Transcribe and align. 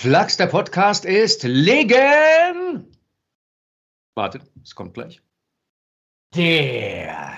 Flachs, 0.00 0.36
der 0.36 0.46
Podcast 0.46 1.04
ist 1.04 1.42
Legen. 1.42 2.96
Wartet, 4.14 4.42
es 4.62 4.76
kommt 4.76 4.94
gleich. 4.94 5.20
Der. 6.36 7.36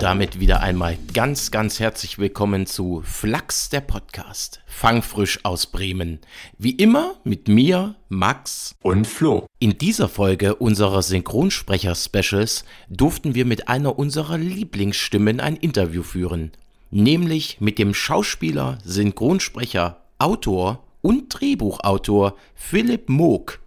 Damit 0.00 0.40
wieder 0.40 0.62
einmal 0.62 0.96
ganz, 1.12 1.50
ganz 1.50 1.78
herzlich 1.78 2.18
willkommen 2.18 2.64
zu 2.64 3.02
Flachs 3.04 3.68
der 3.68 3.82
Podcast. 3.82 4.62
Fangfrisch 4.66 5.40
aus 5.44 5.66
Bremen. 5.66 6.20
Wie 6.56 6.70
immer 6.70 7.16
mit 7.22 7.48
mir, 7.48 7.96
Max 8.08 8.74
und 8.82 9.06
Flo. 9.06 9.44
In 9.58 9.76
dieser 9.76 10.08
Folge 10.08 10.54
unserer 10.54 11.02
Synchronsprecher-Specials 11.02 12.64
durften 12.88 13.34
wir 13.34 13.44
mit 13.44 13.68
einer 13.68 13.98
unserer 13.98 14.38
Lieblingsstimmen 14.38 15.38
ein 15.38 15.56
Interview 15.56 16.02
führen. 16.02 16.52
Nämlich 16.90 17.60
mit 17.60 17.78
dem 17.78 17.92
Schauspieler, 17.92 18.78
Synchronsprecher, 18.82 20.00
Autor 20.18 20.82
und 21.02 21.28
Drehbuchautor 21.28 22.36
Philipp 22.54 23.10
Moog. 23.10 23.60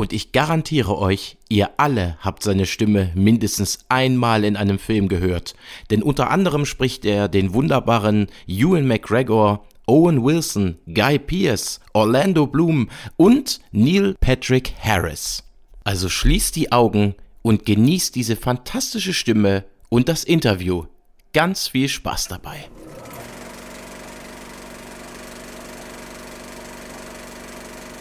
Und 0.00 0.14
ich 0.14 0.32
garantiere 0.32 0.96
euch, 0.96 1.36
ihr 1.50 1.72
alle 1.76 2.16
habt 2.20 2.42
seine 2.42 2.64
Stimme 2.64 3.12
mindestens 3.14 3.80
einmal 3.90 4.44
in 4.44 4.56
einem 4.56 4.78
Film 4.78 5.08
gehört. 5.08 5.54
Denn 5.90 6.02
unter 6.02 6.30
anderem 6.30 6.64
spricht 6.64 7.04
er 7.04 7.28
den 7.28 7.52
wunderbaren 7.52 8.28
Ewan 8.46 8.88
McGregor, 8.88 9.62
Owen 9.86 10.24
Wilson, 10.24 10.78
Guy 10.86 11.18
Pearce, 11.18 11.80
Orlando 11.92 12.46
Bloom 12.46 12.88
und 13.18 13.60
Neil 13.72 14.14
Patrick 14.20 14.72
Harris. 14.80 15.44
Also 15.84 16.08
schließt 16.08 16.56
die 16.56 16.72
Augen 16.72 17.14
und 17.42 17.66
genießt 17.66 18.14
diese 18.14 18.36
fantastische 18.36 19.12
Stimme 19.12 19.66
und 19.90 20.08
das 20.08 20.24
Interview. 20.24 20.86
Ganz 21.34 21.68
viel 21.68 21.90
Spaß 21.90 22.28
dabei. 22.28 22.70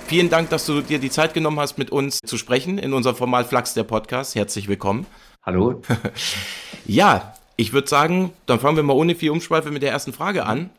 Vielen 0.10 0.32
Dank, 0.32 0.50
dass 0.50 0.66
du 0.66 0.82
dir 0.82 0.98
die 0.98 1.12
Zeit 1.12 1.36
genommen 1.36 1.60
hast, 1.60 1.78
mit 1.78 1.92
uns 1.92 2.18
zu 2.26 2.40
sprechen 2.40 2.80
in 2.80 2.94
unserem 2.94 3.16
Format 3.16 3.46
Flachs 3.46 3.76
der 3.76 3.84
Podcast. 3.84 4.34
Herzlich 4.34 4.68
willkommen. 4.68 5.06
Hallo. 5.46 5.84
ja, 6.88 7.36
ich 7.58 7.74
würde 7.74 7.88
sagen, 7.88 8.34
dann 8.48 8.60
fangen 8.60 8.76
wir 8.76 8.82
mal 8.82 8.94
ohne 8.94 9.14
viel 9.14 9.30
Umschweife 9.30 9.70
mit 9.70 9.84
der 9.84 9.92
ersten 9.92 10.12
Frage 10.12 10.48
an. 10.48 10.72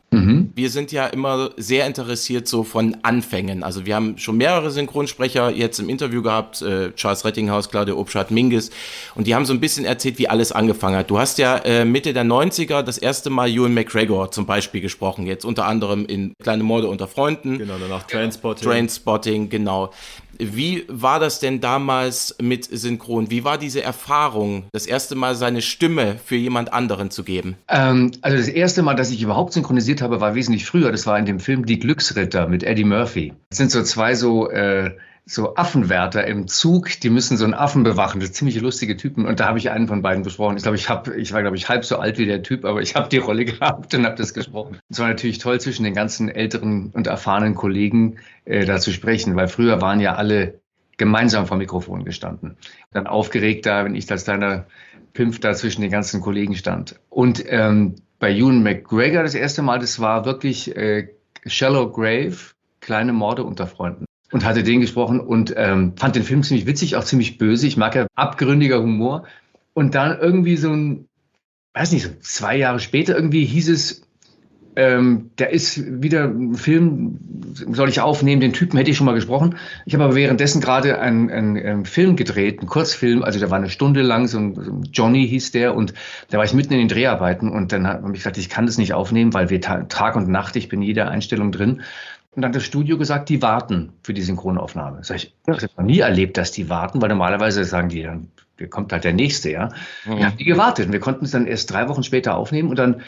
Wir 0.61 0.69
sind 0.69 0.92
ja 0.92 1.06
immer 1.06 1.53
sehr 1.56 1.86
interessiert 1.86 2.47
so 2.47 2.64
von 2.64 2.94
Anfängen. 3.00 3.62
Also 3.62 3.86
wir 3.86 3.94
haben 3.94 4.19
schon 4.19 4.36
mehrere 4.36 4.70
Synchronsprecher 4.70 5.48
jetzt 5.48 5.78
im 5.80 5.89
Interview 5.89 6.20
gehabt, 6.20 6.61
äh, 6.61 6.92
Charles 6.92 7.25
Rettinghaus, 7.25 7.70
Claudia 7.70 7.94
Obschat, 7.94 8.30
Minges, 8.30 8.69
und 9.14 9.27
die 9.27 9.34
haben 9.34 9.47
so 9.47 9.55
ein 9.55 9.61
bisschen 9.61 9.86
erzählt, 9.86 10.19
wie 10.19 10.28
alles 10.28 10.52
angefangen 10.52 10.97
hat. 10.97 11.08
Du 11.08 11.19
hast 11.19 11.39
ja 11.39 11.56
äh, 11.56 11.86
Mitte 11.86 12.12
der 12.12 12.25
90er 12.25 12.83
das 12.83 12.98
erste 12.98 13.30
Mal 13.30 13.48
Ewan 13.48 13.72
McGregor 13.72 14.33
zum 14.33 14.44
Beispiel 14.44 14.83
gesprochen, 14.83 15.25
jetzt 15.25 15.47
unter 15.47 15.64
anderem 15.64 16.05
in 16.05 16.34
Kleine 16.42 16.62
Morde 16.62 16.89
unter 16.89 17.08
Freunden. 17.08 17.56
Genau, 17.56 17.77
danach 17.80 18.02
Trainspotting. 18.02 18.69
Trainspotting, 18.69 19.48
genau. 19.48 19.91
Wie 20.41 20.84
war 20.88 21.20
das 21.20 21.38
denn 21.38 21.60
damals 21.60 22.34
mit 22.41 22.64
Synchron? 22.64 23.30
Wie 23.30 23.44
war 23.44 23.58
diese 23.58 23.83
Erfahrung, 23.83 24.64
das 24.72 24.86
erste 24.86 25.14
Mal 25.14 25.34
seine 25.34 25.62
Stimme 25.62 26.16
für 26.24 26.36
jemand 26.36 26.72
anderen 26.72 27.10
zu 27.10 27.24
geben? 27.24 27.56
Ähm, 27.69 28.12
also 28.22 28.36
das 28.36 28.48
erste 28.48 28.83
Mal, 28.83 28.94
dass 28.94 29.11
ich 29.11 29.22
überhaupt 29.22 29.52
synchronisiert 29.52 30.02
habe, 30.02 30.20
war 30.20 30.34
wesentlich 30.34 30.64
früher. 30.64 30.91
Das 30.91 31.06
war 31.06 31.18
in 31.18 31.27
dem 31.27 31.41
Film 31.41 31.66
Die 31.66 31.78
Glücksritter 31.78 32.48
mit 32.48 32.62
Eddie 32.62 32.84
Murphy. 32.84 33.33
Das 33.50 33.58
sind 33.58 33.70
so 33.70 33.83
zwei 33.83 34.14
so 34.14 34.50
äh, 34.50 34.92
so 35.31 35.55
Affenwärter 35.55 36.27
im 36.27 36.48
Zug, 36.48 36.91
die 37.00 37.09
müssen 37.09 37.36
so 37.36 37.45
einen 37.45 37.55
Affen 37.55 37.84
bewachen. 37.84 38.20
Das 38.20 38.33
ziemlich 38.33 38.61
lustige 38.61 38.97
Typen. 38.97 39.27
Und 39.27 39.39
da 39.39 39.47
habe 39.47 39.59
ich 39.59 39.70
einen 39.70 39.86
von 39.86 40.03
beiden 40.03 40.25
besprochen. 40.25 40.56
Ich 40.56 40.64
glaube, 40.64 40.77
ich 40.77 40.89
habe, 40.89 41.14
ich 41.14 41.33
war, 41.33 41.41
glaube 41.42 41.56
ich, 41.56 41.69
halb 41.69 41.84
so 41.84 41.98
alt 41.98 42.19
wie 42.19 42.27
der 42.27 42.42
Typ, 42.42 42.64
aber 42.64 42.83
ich 42.83 42.97
habe 42.97 43.09
die 43.09 43.19
Rolle 43.19 43.45
gehabt 43.45 43.95
und 43.95 44.05
habe 44.05 44.17
das 44.17 44.34
gesprochen. 44.34 44.81
Es 44.89 44.98
war 44.98 45.06
natürlich 45.06 45.39
toll, 45.39 45.61
zwischen 45.61 45.84
den 45.84 45.95
ganzen 45.95 46.28
älteren 46.28 46.91
und 46.91 47.07
erfahrenen 47.07 47.55
Kollegen 47.55 48.17
äh, 48.45 48.64
da 48.64 48.79
zu 48.80 48.91
sprechen, 48.92 49.36
weil 49.36 49.46
früher 49.46 49.80
waren 49.80 50.01
ja 50.01 50.17
alle 50.17 50.58
gemeinsam 50.96 51.47
vor 51.47 51.57
Mikrofon 51.57 52.05
gestanden. 52.05 52.57
Dann 52.92 53.07
aufgeregt 53.07 53.67
da, 53.67 53.85
wenn 53.85 53.95
ich 53.95 54.11
als 54.11 54.24
kleiner 54.24 54.67
Pimpf 55.12 55.39
da 55.39 55.55
zwischen 55.55 55.83
den 55.83 55.92
ganzen 55.92 56.20
Kollegen 56.20 56.57
stand. 56.57 56.98
Und 57.08 57.45
ähm, 57.47 57.95
bei 58.18 58.33
Ewan 58.33 58.64
McGregor 58.64 59.23
das 59.23 59.35
erste 59.35 59.62
Mal, 59.62 59.79
das 59.79 60.01
war 60.01 60.24
wirklich 60.24 60.77
äh, 60.77 61.08
Shallow 61.47 61.92
Grave, 61.92 62.36
kleine 62.80 63.12
Morde 63.12 63.45
unter 63.45 63.68
Freunden 63.68 64.07
und 64.33 64.45
hatte 64.45 64.63
den 64.63 64.80
gesprochen 64.80 65.20
und 65.20 65.55
ähm, 65.57 65.95
fand 65.96 66.17
den 66.17 66.23
Film 66.23 66.42
ziemlich 66.42 66.67
witzig, 66.67 66.96
auch 66.96 67.05
ziemlich 67.05 67.39
böse. 67.39 67.67
Ich 67.67 67.77
mag 67.77 67.95
ja 67.95 68.07
abgründiger 68.14 68.80
Humor. 68.80 69.24
Und 69.73 69.95
dann 69.95 70.18
irgendwie 70.18 70.57
so 70.57 70.70
ein, 70.70 71.08
weiß 71.74 71.92
nicht, 71.92 72.05
so 72.05 72.11
zwei 72.20 72.57
Jahre 72.57 72.80
später 72.80 73.14
irgendwie 73.14 73.45
hieß 73.45 73.68
es, 73.68 74.02
ähm, 74.77 75.30
der 75.39 75.51
ist 75.51 76.02
wieder 76.02 76.24
ein 76.24 76.55
Film, 76.55 77.18
soll 77.73 77.89
ich 77.89 78.01
aufnehmen, 78.01 78.41
den 78.41 78.52
Typen 78.52 78.79
hätte 78.79 78.91
ich 78.91 78.96
schon 78.96 79.07
mal 79.07 79.14
gesprochen. 79.14 79.57
Ich 79.85 79.95
habe 79.95 80.05
aber 80.05 80.14
währenddessen 80.14 80.61
gerade 80.61 81.01
einen, 81.01 81.29
einen, 81.29 81.57
einen, 81.57 81.85
Film 81.85 82.14
gedreht, 82.14 82.61
einen 82.61 82.68
Kurzfilm, 82.68 83.23
also 83.24 83.39
der 83.41 83.51
war 83.51 83.58
eine 83.58 83.68
Stunde 83.68 84.02
lang, 84.02 84.29
so 84.29 84.39
ein, 84.39 84.55
so 84.55 84.70
ein 84.70 84.83
Johnny 84.92 85.27
hieß 85.29 85.51
der 85.52 85.74
und 85.74 85.92
da 86.30 86.39
war 86.39 86.45
ich 86.45 86.55
mitten 86.55 86.73
in 86.73 86.79
den 86.79 86.89
Dreharbeiten 86.89 87.51
und 87.51 87.73
dann 87.73 87.86
habe 87.86 88.08
ich 88.12 88.20
gesagt, 88.20 88.39
ich 88.39 88.48
kann 88.48 88.67
das 88.67 88.79
nicht 88.79 88.95
aufnehmen, 88.95 89.35
weil 89.35 89.51
wir 89.51 89.61
Tag 89.61 90.14
und 90.14 90.29
Nacht, 90.29 90.55
ich 90.57 90.68
bin 90.68 90.83
in 90.83 90.86
jeder 90.86 91.11
Einstellung 91.11 91.51
drin. 91.51 91.83
Und 92.33 92.42
dann 92.42 92.51
hat 92.51 92.57
das 92.57 92.64
Studio 92.64 92.96
gesagt, 92.96 93.29
die 93.29 93.42
warten 93.42 93.92
für 94.05 94.14
die 94.14 94.23
Synchronaufnahme. 94.23 95.02
Sag 95.02 95.17
ich, 95.17 95.35
das 95.46 95.57
habe 95.57 95.67
ich 95.67 95.77
noch 95.77 95.85
nie 95.85 95.98
erlebt, 95.98 96.36
dass 96.36 96.52
die 96.52 96.68
warten, 96.68 97.02
weil 97.02 97.08
normalerweise 97.08 97.64
sagen 97.64 97.89
die, 97.89 98.02
dann 98.02 98.30
kommt 98.70 98.92
halt 98.92 99.05
der 99.05 99.13
nächste, 99.13 99.51
ja. 99.51 99.70
Mhm. 100.05 100.17
Wir 100.17 100.27
haben 100.27 100.36
die 100.36 100.45
gewartet 100.45 100.86
und 100.86 100.92
wir 100.92 101.01
konnten 101.01 101.24
es 101.24 101.33
dann 101.33 101.46
erst 101.46 101.73
drei 101.73 101.89
Wochen 101.89 102.05
später 102.05 102.36
aufnehmen 102.36 102.68
und 102.68 102.79
dann 102.79 103.02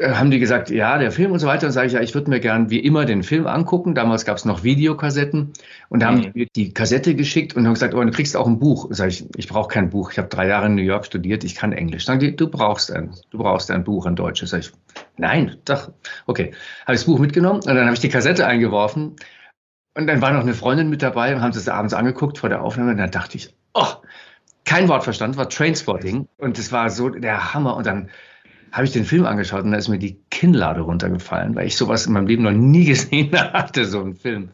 haben 0.00 0.30
die 0.30 0.38
gesagt, 0.38 0.70
ja, 0.70 0.96
der 0.96 1.12
Film 1.12 1.32
und 1.32 1.38
so 1.38 1.46
weiter. 1.46 1.66
Und 1.66 1.72
sage 1.72 1.88
ich, 1.88 1.92
ja, 1.92 2.00
ich 2.00 2.14
würde 2.14 2.30
mir 2.30 2.40
gern 2.40 2.70
wie 2.70 2.78
immer 2.78 3.04
den 3.04 3.22
Film 3.22 3.46
angucken. 3.46 3.94
Damals 3.94 4.24
gab 4.24 4.38
es 4.38 4.46
noch 4.46 4.62
Videokassetten. 4.62 5.52
Und 5.90 6.00
da 6.00 6.06
haben 6.06 6.22
die 6.22 6.30
mir 6.34 6.46
die 6.56 6.72
Kassette 6.72 7.14
geschickt 7.14 7.54
und 7.54 7.66
haben 7.66 7.74
gesagt, 7.74 7.94
oh, 7.94 8.02
du 8.02 8.10
kriegst 8.10 8.36
auch 8.36 8.46
ein 8.46 8.58
Buch. 8.58 8.88
Sage 8.90 9.10
ich, 9.10 9.26
ich 9.36 9.48
brauche 9.48 9.68
kein 9.68 9.90
Buch. 9.90 10.12
Ich 10.12 10.18
habe 10.18 10.28
drei 10.28 10.48
Jahre 10.48 10.66
in 10.66 10.76
New 10.76 10.82
York 10.82 11.04
studiert, 11.04 11.44
ich 11.44 11.54
kann 11.54 11.72
Englisch. 11.72 12.06
Sagen 12.06 12.20
die, 12.20 12.34
du 12.34 12.48
brauchst 12.48 12.90
ein, 12.90 13.10
du 13.30 13.38
brauchst 13.38 13.70
ein 13.70 13.84
Buch 13.84 14.06
in 14.06 14.16
Deutsch. 14.16 14.42
Sage 14.44 14.62
ich, 14.62 14.72
nein, 15.18 15.56
doch. 15.66 15.92
Okay. 16.26 16.52
Habe 16.86 16.94
ich 16.94 17.00
das 17.00 17.04
Buch 17.04 17.18
mitgenommen 17.18 17.60
und 17.60 17.66
dann 17.66 17.84
habe 17.84 17.94
ich 17.94 18.00
die 18.00 18.08
Kassette 18.08 18.46
eingeworfen. 18.46 19.16
Und 19.94 20.06
dann 20.06 20.22
war 20.22 20.32
noch 20.32 20.40
eine 20.40 20.54
Freundin 20.54 20.88
mit 20.88 21.02
dabei 21.02 21.34
und 21.34 21.42
haben 21.42 21.52
sie 21.52 21.58
es 21.58 21.68
abends 21.68 21.92
angeguckt 21.92 22.38
vor 22.38 22.48
der 22.48 22.62
Aufnahme. 22.62 22.92
Und 22.92 22.98
dann 22.98 23.10
dachte 23.10 23.36
ich, 23.36 23.54
oh, 23.74 23.86
kein 24.64 24.88
Wort 24.88 25.04
verstanden, 25.04 25.36
war 25.36 25.48
Trainspotting. 25.48 26.28
Und 26.38 26.58
das 26.58 26.72
war 26.72 26.88
so 26.88 27.10
der 27.10 27.52
Hammer. 27.52 27.76
Und 27.76 27.86
dann 27.86 28.08
habe 28.76 28.84
ich 28.84 28.92
den 28.92 29.06
Film 29.06 29.24
angeschaut 29.24 29.64
und 29.64 29.70
da 29.70 29.78
ist 29.78 29.88
mir 29.88 29.98
die 29.98 30.20
Kinnlade 30.28 30.82
runtergefallen, 30.82 31.54
weil 31.54 31.66
ich 31.66 31.76
sowas 31.76 32.06
in 32.06 32.12
meinem 32.12 32.26
Leben 32.26 32.42
noch 32.42 32.52
nie 32.52 32.84
gesehen 32.92 33.32
hatte, 33.32 33.86
so 33.86 34.00
einen 34.00 34.14
Film. 34.14 34.50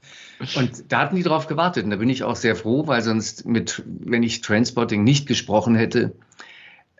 Und 0.54 0.92
da 0.92 1.00
hatten 1.00 1.16
die 1.16 1.24
drauf 1.24 1.48
gewartet 1.48 1.82
und 1.84 1.90
da 1.90 1.96
bin 1.96 2.08
ich 2.08 2.22
auch 2.22 2.36
sehr 2.36 2.54
froh, 2.54 2.86
weil 2.86 3.02
sonst 3.02 3.46
mit, 3.46 3.82
wenn 3.84 4.22
ich 4.22 4.40
Transporting 4.40 5.02
nicht 5.02 5.26
gesprochen 5.26 5.74
hätte, 5.74 6.14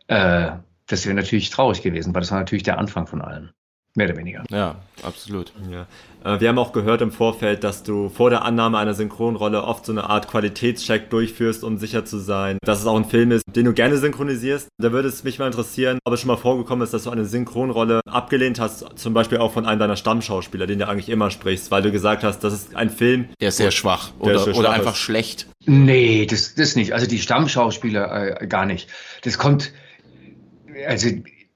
äh, 0.09 0.51
das 0.89 1.07
wäre 1.07 1.15
natürlich 1.15 1.51
traurig 1.51 1.83
gewesen, 1.83 2.13
weil 2.13 2.23
das 2.23 2.33
war 2.33 2.39
natürlich 2.39 2.65
der 2.65 2.79
Anfang 2.79 3.07
von 3.07 3.23
allem. 3.23 3.51
Mehr 3.95 4.09
oder 4.09 4.17
weniger. 4.17 4.43
Ja, 4.51 4.77
absolut. 5.03 5.53
Ja. 5.71 5.87
Äh, 6.25 6.41
wir 6.41 6.49
haben 6.49 6.59
auch 6.59 6.73
gehört 6.73 7.03
im 7.03 7.13
Vorfeld, 7.13 7.63
dass 7.63 7.83
du 7.83 8.09
vor 8.09 8.31
der 8.31 8.43
Annahme 8.43 8.79
einer 8.79 8.95
Synchronrolle 8.95 9.65
oft 9.65 9.85
so 9.85 9.93
eine 9.93 10.09
Art 10.09 10.29
Qualitätscheck 10.29 11.11
durchführst, 11.11 11.63
um 11.63 11.77
sicher 11.77 12.07
zu 12.07 12.19
sein, 12.19 12.57
dass 12.65 12.81
es 12.81 12.87
auch 12.87 12.97
ein 12.97 13.05
Film 13.05 13.33
ist, 13.33 13.45
den 13.55 13.67
du 13.67 13.75
gerne 13.75 13.99
synchronisierst. 13.99 14.69
Da 14.79 14.93
würde 14.93 15.09
es 15.09 15.25
mich 15.25 15.39
mal 15.39 15.47
interessieren, 15.47 15.99
ob 16.05 16.15
es 16.15 16.21
schon 16.21 16.29
mal 16.29 16.39
vorgekommen 16.39 16.83
ist, 16.83 16.95
dass 16.95 17.05
du 17.05 17.11
eine 17.11 17.27
Synchronrolle 17.27 18.01
abgelehnt 18.07 18.59
hast, 18.61 18.99
zum 18.99 19.13
Beispiel 19.13 19.39
auch 19.39 19.53
von 19.53 19.67
einem 19.67 19.79
deiner 19.79 19.97
Stammschauspieler, 19.97 20.67
den 20.67 20.79
du 20.79 20.89
eigentlich 20.89 21.11
immer 21.11 21.31
sprichst, 21.31 21.71
weil 21.71 21.83
du 21.83 21.93
gesagt 21.93 22.25
hast, 22.25 22.41
das 22.41 22.55
ist 22.55 22.75
ein 22.75 22.89
Film. 22.89 23.29
Der 23.43 23.49
ist 23.49 23.59
sehr 23.59 23.73
schwach 23.73 24.13
oder, 24.19 24.39
sehr 24.39 24.57
oder 24.57 24.71
einfach 24.71 24.95
ist. 24.95 25.01
schlecht. 25.01 25.49
Nee, 25.67 26.25
das, 26.25 26.55
das 26.55 26.77
nicht. 26.77 26.95
Also 26.95 27.07
die 27.07 27.19
Stammschauspieler 27.19 28.41
äh, 28.41 28.47
gar 28.47 28.65
nicht. 28.65 28.89
Das 29.23 29.37
kommt, 29.37 29.73
also 30.87 31.11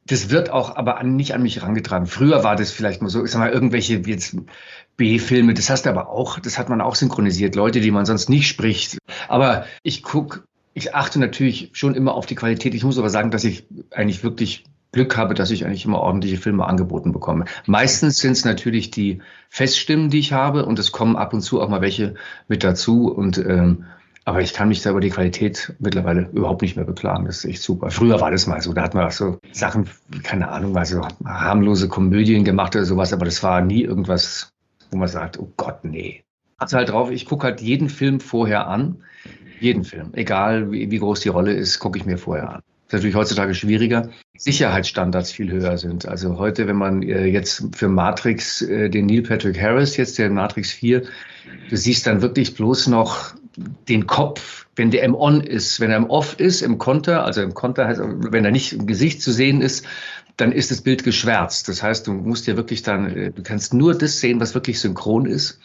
das 0.07 0.31
wird 0.31 0.51
auch 0.51 0.77
aber 0.77 0.99
an, 0.99 1.17
nicht 1.17 1.35
an 1.35 1.43
mich 1.43 1.57
herangetragen. 1.57 2.07
Früher 2.07 2.45
war 2.45 2.57
das 2.57 2.71
vielleicht 2.71 3.03
mal 3.03 3.09
so, 3.09 3.25
ich 3.25 3.31
sag 3.31 3.41
mal, 3.41 3.51
irgendwelche 3.51 3.97
jetzt 4.07 4.37
B-Filme, 4.97 5.55
das 5.55 5.69
hast 5.69 5.87
du 5.87 5.91
aber 5.91 6.09
auch, 6.09 6.39
das 6.39 6.59
hat 6.59 6.69
man 6.69 6.81
auch 6.81 6.95
synchronisiert, 6.95 7.55
Leute, 7.55 7.81
die 7.81 7.91
man 7.91 8.07
sonst 8.07 8.29
nicht 8.29 8.49
spricht. 8.49 8.99
Aber 9.29 9.67
ich 9.83 10.03
guck, 10.03 10.47
ich 10.75 10.95
achte 10.95 11.19
natürlich 11.19 11.71
schon 11.73 11.95
immer 11.95 12.15
auf 12.15 12.27
die 12.27 12.35
Qualität. 12.35 12.75
Ich 12.75 12.85
muss 12.85 12.99
aber 12.99 13.11
sagen, 13.11 13.31
dass 13.31 13.45
ich 13.45 13.67
eigentlich 13.91 14.23
wirklich 14.23 14.65
Glück 14.93 15.17
habe, 15.17 15.35
dass 15.35 15.51
ich 15.51 15.67
eigentlich 15.67 15.85
immer 15.85 15.99
ordentliche 15.99 16.39
Filme 16.39 16.67
angeboten 16.67 17.13
bekomme. 17.13 17.45
Meistens 17.67 18.19
sind 18.19 18.33
es 18.33 18.45
natürlich 18.45 18.91
die 18.91 19.21
Feststimmen, 19.51 20.11
die 20.11 20.19
ich 20.19 20.33
habe, 20.33 20.65
und 20.65 20.79
es 20.79 20.93
kommen 20.93 21.17
ab 21.17 21.35
und 21.35 21.43
zu 21.43 21.61
auch 21.61 21.69
mal 21.69 21.81
welche 21.81 22.15
mit 22.49 22.65
dazu. 22.65 23.09
Und 23.09 23.39
ähm, 23.39 23.85
aber 24.27 24.41
ich 24.41 24.53
kann 24.53 24.67
mich 24.69 24.83
da 24.83 24.91
über 24.91 25.01
die 25.01 25.11
Qualität 25.11 25.73
mittlerweile 25.79 26.29
überhaupt 26.33 26.63
nicht 26.63 26.75
mehr 26.75 26.85
beklagen. 26.85 27.27
Das 27.27 27.39
ist 27.39 27.45
echt 27.45 27.63
super. 27.63 27.93
Früher 27.93 28.21
war 28.21 28.33
das 28.33 28.49
mal 28.49 28.61
so. 28.61 28.73
Da 28.73 28.83
hat 28.83 28.93
man 28.93 29.07
auch 29.07 29.13
so 29.13 29.39
Sachen, 29.53 29.89
keine 30.25 30.49
Ahnung, 30.49 30.73
mal 30.73 30.85
so 30.85 31.07
harmlose 31.25 31.87
Komödien 31.87 32.45
gemacht 32.45 32.75
oder 32.75 32.85
sowas, 32.85 33.13
aber 33.13 33.25
das 33.25 33.45
war 33.45 33.61
nie 33.61 33.83
irgendwas, 33.83 34.51
wo 34.91 34.99
man 34.99 35.07
sagt, 35.07 35.39
oh 35.39 35.53
Gott, 35.57 35.85
nee. 35.85 36.25
achte 36.59 36.77
halt 36.77 36.89
drauf, 36.89 37.13
ich 37.13 37.25
gucke 37.25 37.45
halt 37.45 37.61
jeden 37.61 37.89
Film 37.89 38.19
vorher 38.19 38.67
an. 38.67 38.97
Jeden 39.61 39.85
Film. 39.85 40.11
Egal 40.13 40.73
wie, 40.73 40.91
wie 40.91 40.99
groß 40.99 41.21
die 41.21 41.29
Rolle 41.29 41.53
ist, 41.53 41.79
gucke 41.79 41.97
ich 41.97 42.05
mir 42.05 42.19
vorher 42.19 42.51
an. 42.51 42.63
Das 42.89 42.95
ist 42.95 43.03
natürlich 43.05 43.17
heutzutage 43.17 43.55
schwieriger. 43.55 44.11
Sicherheitsstandards 44.37 45.31
viel 45.31 45.53
höher 45.53 45.79
sind. 45.79 46.07
Also 46.07 46.37
heute, 46.37 46.67
wenn 46.67 46.77
man 46.77 47.03
äh, 47.03 47.27
jetzt 47.27 47.77
für 47.77 47.89
Matrix 47.89 48.61
äh, 48.63 48.91
den 48.91 49.07
Neil 49.07 49.23
Patrick 49.23 49.61
Harris, 49.61 49.97
jetzt 49.97 50.19
der 50.19 50.31
Matrix 50.31 50.73
4, 50.73 51.03
du 51.71 51.77
siehst 51.77 52.09
dann 52.09 52.23
wirklich 52.23 52.55
bloß 52.55 52.89
noch 52.89 53.35
den 53.57 54.07
Kopf, 54.07 54.67
wenn 54.77 54.91
der 54.91 55.03
im 55.03 55.15
On 55.15 55.41
ist, 55.41 55.81
wenn 55.81 55.91
er 55.91 55.97
im 55.97 56.11
Off 56.11 56.39
ist, 56.39 56.63
im 56.63 56.79
Konter, 56.79 57.25
also 57.25 57.43
im 57.43 57.55
Konter 57.55 57.87
heißt, 57.87 58.01
wenn 58.03 58.45
er 58.45 58.51
nicht 58.51 58.75
im 58.75 58.87
Gesicht 58.87 59.23
zu 59.23 59.33
sehen 59.33 59.61
ist, 59.61 59.87
dann 60.37 60.53
ist 60.53 60.71
das 60.71 60.83
Bild 60.83 61.03
geschwärzt. 61.05 61.69
Das 61.69 61.83
heißt, 61.83 62.07
du 62.07 62.13
musst 62.13 62.47
ja 62.47 62.57
wirklich 62.57 62.83
dann, 62.83 63.11
äh, 63.11 63.33
du 63.33 63.43
kannst 63.43 63.73
nur 63.73 63.97
das 63.97 64.21
sehen, 64.21 64.41
was 64.41 64.55
wirklich 64.55 64.81
synchron 64.81 65.27
ist. 65.27 65.59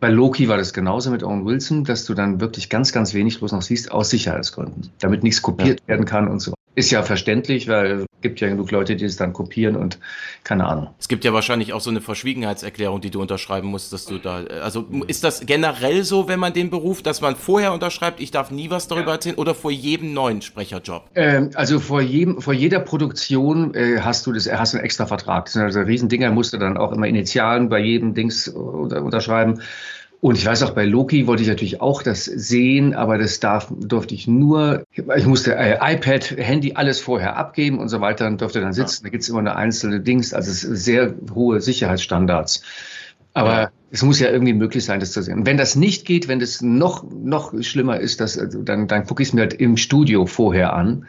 Bei 0.00 0.08
Loki 0.08 0.48
war 0.48 0.56
das 0.56 0.72
genauso 0.72 1.10
mit 1.10 1.22
Owen 1.22 1.44
Wilson, 1.46 1.84
dass 1.84 2.04
du 2.04 2.14
dann 2.14 2.40
wirklich 2.40 2.68
ganz, 2.68 2.92
ganz 2.92 3.14
wenig 3.14 3.38
bloß 3.38 3.52
noch 3.52 3.62
siehst, 3.62 3.90
aus 3.90 4.10
Sicherheitsgründen, 4.10 4.90
damit 5.00 5.22
nichts 5.22 5.40
kopiert 5.40 5.80
ja. 5.80 5.88
werden 5.88 6.04
kann 6.04 6.28
und 6.28 6.40
so. 6.40 6.54
Ist 6.74 6.90
ja 6.90 7.02
verständlich, 7.02 7.68
weil 7.68 8.04
gibt 8.24 8.40
ja 8.40 8.48
genug 8.48 8.70
Leute, 8.70 8.96
die 8.96 9.04
es 9.04 9.16
dann 9.16 9.34
kopieren 9.34 9.76
und 9.76 9.98
keine 10.44 10.66
Ahnung. 10.66 10.88
Es 10.98 11.08
gibt 11.08 11.24
ja 11.24 11.34
wahrscheinlich 11.34 11.74
auch 11.74 11.80
so 11.82 11.90
eine 11.90 12.00
Verschwiegenheitserklärung, 12.00 13.02
die 13.02 13.10
du 13.10 13.20
unterschreiben 13.20 13.68
musst, 13.68 13.92
dass 13.92 14.06
du 14.06 14.18
da. 14.18 14.44
Also 14.62 14.86
ist 15.06 15.24
das 15.24 15.44
generell 15.44 16.04
so, 16.04 16.26
wenn 16.26 16.40
man 16.40 16.54
den 16.54 16.70
Beruf, 16.70 17.02
dass 17.02 17.20
man 17.20 17.36
vorher 17.36 17.74
unterschreibt, 17.74 18.20
ich 18.20 18.30
darf 18.30 18.50
nie 18.50 18.70
was 18.70 18.88
darüber 18.88 19.12
erzählen 19.12 19.36
oder 19.36 19.54
vor 19.54 19.70
jedem 19.70 20.14
neuen 20.14 20.40
Sprecherjob? 20.40 21.10
Ähm, 21.14 21.50
also 21.54 21.78
vor 21.78 22.00
jedem, 22.00 22.40
vor 22.40 22.54
jeder 22.54 22.80
Produktion 22.80 23.74
äh, 23.74 24.00
hast 24.00 24.26
du 24.26 24.32
das, 24.32 24.50
hast 24.50 24.72
du 24.72 24.78
einen 24.78 24.86
extra 24.86 25.04
Vertrag. 25.04 25.44
Das 25.44 25.52
sind 25.52 25.62
also 25.62 25.80
Riesendinger, 25.80 26.30
musst 26.30 26.54
du 26.54 26.56
dann 26.56 26.78
auch 26.78 26.92
immer 26.92 27.06
Initialen 27.06 27.68
bei 27.68 27.78
jedem 27.78 28.14
Dings 28.14 28.48
unter, 28.48 29.02
unterschreiben. 29.02 29.60
Und 30.24 30.38
ich 30.38 30.46
weiß 30.46 30.62
auch, 30.62 30.70
bei 30.70 30.86
Loki 30.86 31.26
wollte 31.26 31.42
ich 31.42 31.50
natürlich 31.50 31.82
auch 31.82 32.02
das 32.02 32.24
sehen, 32.24 32.94
aber 32.94 33.18
das 33.18 33.40
darf, 33.40 33.70
durfte 33.78 34.14
ich 34.14 34.26
nur, 34.26 34.86
ich 34.90 35.26
musste 35.26 35.54
äh, 35.54 35.76
iPad, 35.82 36.38
Handy, 36.38 36.72
alles 36.76 36.98
vorher 36.98 37.36
abgeben 37.36 37.78
und 37.78 37.90
so 37.90 38.00
weiter 38.00 38.26
und 38.26 38.40
durfte 38.40 38.62
dann 38.62 38.72
sitzen. 38.72 39.02
Ja. 39.02 39.08
Da 39.08 39.10
gibt 39.10 39.22
es 39.22 39.28
immer 39.28 39.40
eine 39.40 39.54
einzelne 39.54 40.00
Dings, 40.00 40.32
also 40.32 40.50
sehr 40.50 41.12
hohe 41.34 41.60
Sicherheitsstandards. 41.60 42.62
Aber 43.34 43.52
ja. 43.52 43.70
es 43.90 44.02
muss 44.02 44.18
ja 44.18 44.30
irgendwie 44.30 44.54
möglich 44.54 44.86
sein, 44.86 44.98
das 44.98 45.12
zu 45.12 45.20
sehen. 45.20 45.40
Und 45.40 45.46
wenn 45.46 45.58
das 45.58 45.76
nicht 45.76 46.06
geht, 46.06 46.26
wenn 46.26 46.38
das 46.38 46.62
noch, 46.62 47.04
noch 47.04 47.52
schlimmer 47.62 48.00
ist, 48.00 48.22
dass, 48.22 48.38
also 48.38 48.62
dann, 48.62 48.88
dann 48.88 49.04
gucke 49.04 49.22
ich 49.22 49.28
es 49.28 49.34
mir 49.34 49.42
halt 49.42 49.52
im 49.52 49.76
Studio 49.76 50.24
vorher 50.24 50.72
an. 50.72 51.04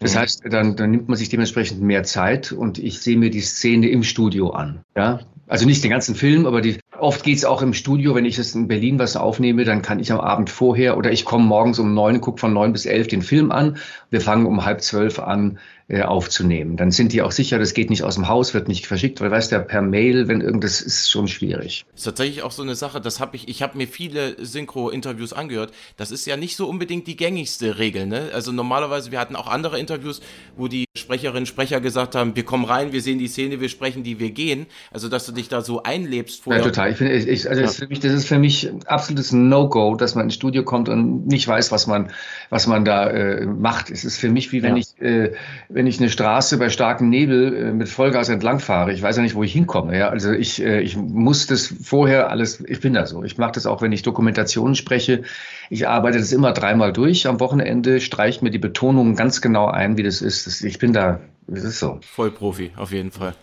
Das 0.00 0.14
mhm. 0.14 0.18
heißt, 0.18 0.42
dann, 0.50 0.76
dann 0.76 0.90
nimmt 0.90 1.08
man 1.08 1.16
sich 1.16 1.30
dementsprechend 1.30 1.80
mehr 1.80 2.02
Zeit 2.02 2.52
und 2.52 2.78
ich 2.78 3.00
sehe 3.00 3.16
mir 3.16 3.30
die 3.30 3.40
Szene 3.40 3.88
im 3.88 4.02
Studio 4.02 4.50
an. 4.50 4.80
Ja, 4.94 5.20
also 5.48 5.66
nicht 5.66 5.82
den 5.82 5.90
ganzen 5.90 6.14
Film, 6.14 6.46
aber 6.46 6.60
die, 6.60 6.78
oft 6.98 7.24
geht's 7.24 7.44
auch 7.44 7.62
im 7.62 7.74
Studio, 7.74 8.14
wenn 8.14 8.24
ich 8.24 8.36
jetzt 8.36 8.54
in 8.54 8.68
Berlin 8.68 8.98
was 8.98 9.16
aufnehme, 9.16 9.64
dann 9.64 9.82
kann 9.82 9.98
ich 9.98 10.12
am 10.12 10.20
Abend 10.20 10.50
vorher 10.50 10.96
oder 10.96 11.10
ich 11.10 11.24
komme 11.24 11.44
morgens 11.44 11.78
um 11.78 11.94
neun, 11.94 12.20
gucke 12.20 12.38
von 12.38 12.52
neun 12.52 12.72
bis 12.72 12.86
elf 12.86 13.08
den 13.08 13.22
Film 13.22 13.50
an. 13.50 13.78
Wir 14.10 14.20
fangen 14.20 14.46
um 14.46 14.64
halb 14.64 14.82
zwölf 14.82 15.18
an, 15.18 15.58
äh, 15.88 16.02
aufzunehmen. 16.02 16.76
Dann 16.76 16.90
sind 16.90 17.14
die 17.14 17.22
auch 17.22 17.32
sicher, 17.32 17.58
das 17.58 17.72
geht 17.72 17.88
nicht 17.88 18.02
aus 18.02 18.16
dem 18.16 18.28
Haus, 18.28 18.52
wird 18.52 18.68
nicht 18.68 18.86
verschickt, 18.86 19.22
weil 19.22 19.30
weißt 19.30 19.52
du, 19.52 19.60
per 19.60 19.80
Mail, 19.80 20.28
wenn 20.28 20.42
irgendwas 20.42 20.82
ist 20.82 21.10
schon 21.10 21.28
schwierig. 21.28 21.86
Das 21.92 22.00
ist 22.00 22.04
tatsächlich 22.04 22.42
auch 22.42 22.52
so 22.52 22.62
eine 22.62 22.74
Sache, 22.74 23.00
das 23.00 23.20
habe 23.20 23.36
ich, 23.36 23.48
ich 23.48 23.62
habe 23.62 23.78
mir 23.78 23.88
viele 23.88 24.36
Synchro-Interviews 24.44 25.32
angehört. 25.32 25.72
Das 25.96 26.10
ist 26.10 26.26
ja 26.26 26.36
nicht 26.36 26.56
so 26.56 26.68
unbedingt 26.68 27.06
die 27.06 27.16
gängigste 27.16 27.78
Regel, 27.78 28.06
ne? 28.06 28.28
Also 28.34 28.52
normalerweise, 28.52 29.10
wir 29.12 29.18
hatten 29.18 29.34
auch 29.34 29.46
andere 29.46 29.78
Interviews, 29.78 30.20
wo 30.58 30.68
die 30.68 30.84
Sprecherinnen, 31.08 31.46
Sprecher 31.46 31.80
gesagt 31.80 32.14
haben, 32.14 32.36
wir 32.36 32.44
kommen 32.44 32.66
rein, 32.66 32.92
wir 32.92 33.00
sehen 33.00 33.18
die 33.18 33.28
Szene, 33.28 33.62
wir 33.62 33.70
sprechen 33.70 34.02
die, 34.02 34.20
wir 34.20 34.30
gehen. 34.30 34.66
Also, 34.90 35.08
dass 35.08 35.24
du 35.24 35.32
dich 35.32 35.48
da 35.48 35.62
so 35.62 35.82
einlebst 35.82 36.42
vorher. 36.42 36.60
Ja, 36.60 36.68
total. 36.68 36.90
Ich 36.90 36.98
finde, 36.98 37.14
ich, 37.14 37.48
also 37.48 37.62
ja. 37.62 37.66
das, 37.66 37.72
ist 37.72 37.78
für 37.78 37.86
mich, 37.86 38.00
das 38.00 38.12
ist 38.12 38.28
für 38.28 38.38
mich 38.38 38.70
absolutes 38.84 39.32
No-Go, 39.32 39.94
dass 39.94 40.14
man 40.14 40.24
ins 40.24 40.34
Studio 40.34 40.64
kommt 40.64 40.90
und 40.90 41.26
nicht 41.26 41.48
weiß, 41.48 41.72
was 41.72 41.86
man, 41.86 42.10
was 42.50 42.66
man 42.66 42.84
da 42.84 43.08
äh, 43.08 43.46
macht. 43.46 43.90
Es 43.90 44.04
ist 44.04 44.18
für 44.18 44.28
mich 44.28 44.52
wie 44.52 44.62
wenn 44.62 44.76
ja. 44.76 44.82
ich, 44.82 45.00
äh, 45.00 45.32
wenn 45.70 45.86
ich 45.86 45.98
eine 45.98 46.10
Straße 46.10 46.58
bei 46.58 46.68
starkem 46.68 47.08
Nebel 47.08 47.56
äh, 47.56 47.72
mit 47.72 47.88
Vollgas 47.88 48.28
entlang 48.28 48.60
fahre. 48.60 48.92
Ich 48.92 49.00
weiß 49.00 49.16
ja 49.16 49.22
nicht, 49.22 49.34
wo 49.34 49.42
ich 49.42 49.52
hinkomme. 49.54 49.96
Ja? 49.96 50.10
Also 50.10 50.32
ich, 50.32 50.62
äh, 50.62 50.82
ich 50.82 50.94
muss 50.98 51.46
das 51.46 51.74
vorher 51.82 52.28
alles, 52.28 52.62
ich 52.68 52.80
bin 52.80 52.92
da 52.92 53.06
so. 53.06 53.24
Ich 53.24 53.38
mache 53.38 53.52
das 53.52 53.64
auch, 53.64 53.80
wenn 53.80 53.92
ich 53.92 54.02
Dokumentationen 54.02 54.74
spreche. 54.74 55.22
Ich 55.70 55.86
arbeite 55.86 56.18
das 56.18 56.32
immer 56.32 56.52
dreimal 56.52 56.92
durch. 56.92 57.26
Am 57.26 57.40
Wochenende 57.40 58.00
streicht 58.00 58.42
mir 58.42 58.50
die 58.50 58.58
Betonung 58.58 59.16
ganz 59.16 59.40
genau 59.40 59.66
ein, 59.66 59.96
wie 59.96 60.02
das 60.02 60.22
ist. 60.22 60.64
Ich 60.64 60.78
bin 60.78 60.92
da, 60.92 61.20
das 61.46 61.64
ist 61.64 61.78
so. 61.78 62.00
Vollprofi, 62.02 62.72
auf 62.76 62.92
jeden 62.92 63.10
Fall. 63.10 63.34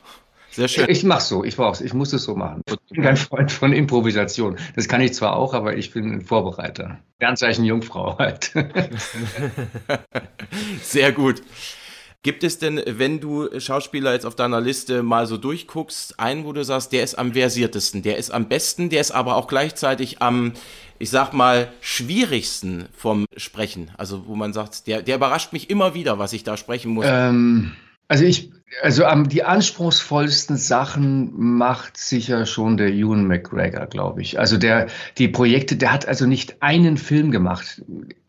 Sehr 0.56 0.70
schön. 0.70 0.90
Ich 0.90 1.04
mach's 1.04 1.28
so, 1.28 1.44
ich 1.44 1.58
brauch's, 1.58 1.82
ich 1.82 1.94
muss 1.94 2.14
es 2.14 2.24
so 2.24 2.34
machen. 2.34 2.62
Ich 2.66 2.96
bin 2.96 3.04
kein 3.04 3.18
Freund 3.18 3.52
von 3.52 3.74
Improvisation. 3.74 4.56
Das 4.76 4.88
kann 4.88 5.02
ich 5.02 5.14
zwar 5.14 5.36
auch, 5.36 5.54
aber 5.54 5.76
ich 5.76 5.92
bin 5.92 6.14
ein 6.14 6.22
Vorbereiter. 6.22 6.98
Sternzeichen 7.18 7.66
Jungfrau 7.66 8.18
halt. 8.18 8.54
Sehr 10.82 11.12
gut. 11.12 11.42
Gibt 12.26 12.44
es 12.44 12.58
denn, 12.58 12.82
wenn 12.88 13.20
du 13.20 13.48
Schauspieler 13.60 14.14
jetzt 14.14 14.26
auf 14.26 14.36
deiner 14.36 14.60
Liste 14.60 15.04
mal 15.04 15.28
so 15.28 15.38
durchguckst, 15.38 16.20
einen, 16.20 16.44
wo 16.44 16.54
du 16.54 16.64
sagst, 16.64 16.92
der 16.92 17.04
ist 17.04 17.20
am 17.20 17.34
versiertesten, 17.34 18.02
der 18.02 18.18
ist 18.18 18.32
am 18.32 18.48
besten, 18.48 18.90
der 18.90 19.02
ist 19.02 19.12
aber 19.12 19.36
auch 19.36 19.46
gleichzeitig 19.46 20.24
am, 20.24 20.54
ich 20.98 21.12
sag 21.12 21.34
mal, 21.34 21.72
schwierigsten 21.82 22.88
vom 22.98 23.28
Sprechen? 23.38 23.92
Also, 23.96 24.26
wo 24.26 24.36
man 24.36 24.54
sagt, 24.54 24.88
der, 24.88 25.04
der 25.04 25.18
überrascht 25.18 25.54
mich 25.54 25.70
immer 25.70 25.94
wieder, 25.94 26.18
was 26.18 26.34
ich 26.34 26.44
da 26.44 26.58
sprechen 26.58 26.94
muss. 26.94 27.06
Ähm, 27.08 27.74
also 28.08 28.24
ich, 28.24 28.52
also 28.82 29.04
die 29.26 29.44
anspruchsvollsten 29.44 30.58
Sachen 30.58 31.30
macht 31.36 31.96
sicher 31.96 32.48
schon 32.48 32.78
der 32.78 32.90
Ewan 32.90 33.28
McGregor, 33.28 33.86
glaube 33.86 34.24
ich. 34.24 34.40
Also 34.40 34.58
der, 34.58 34.88
die 35.20 35.28
Projekte, 35.28 35.76
der 35.76 35.94
hat 35.94 36.08
also 36.08 36.26
nicht 36.26 36.64
einen 36.64 36.98
Film 36.98 37.30
gemacht 37.30 37.84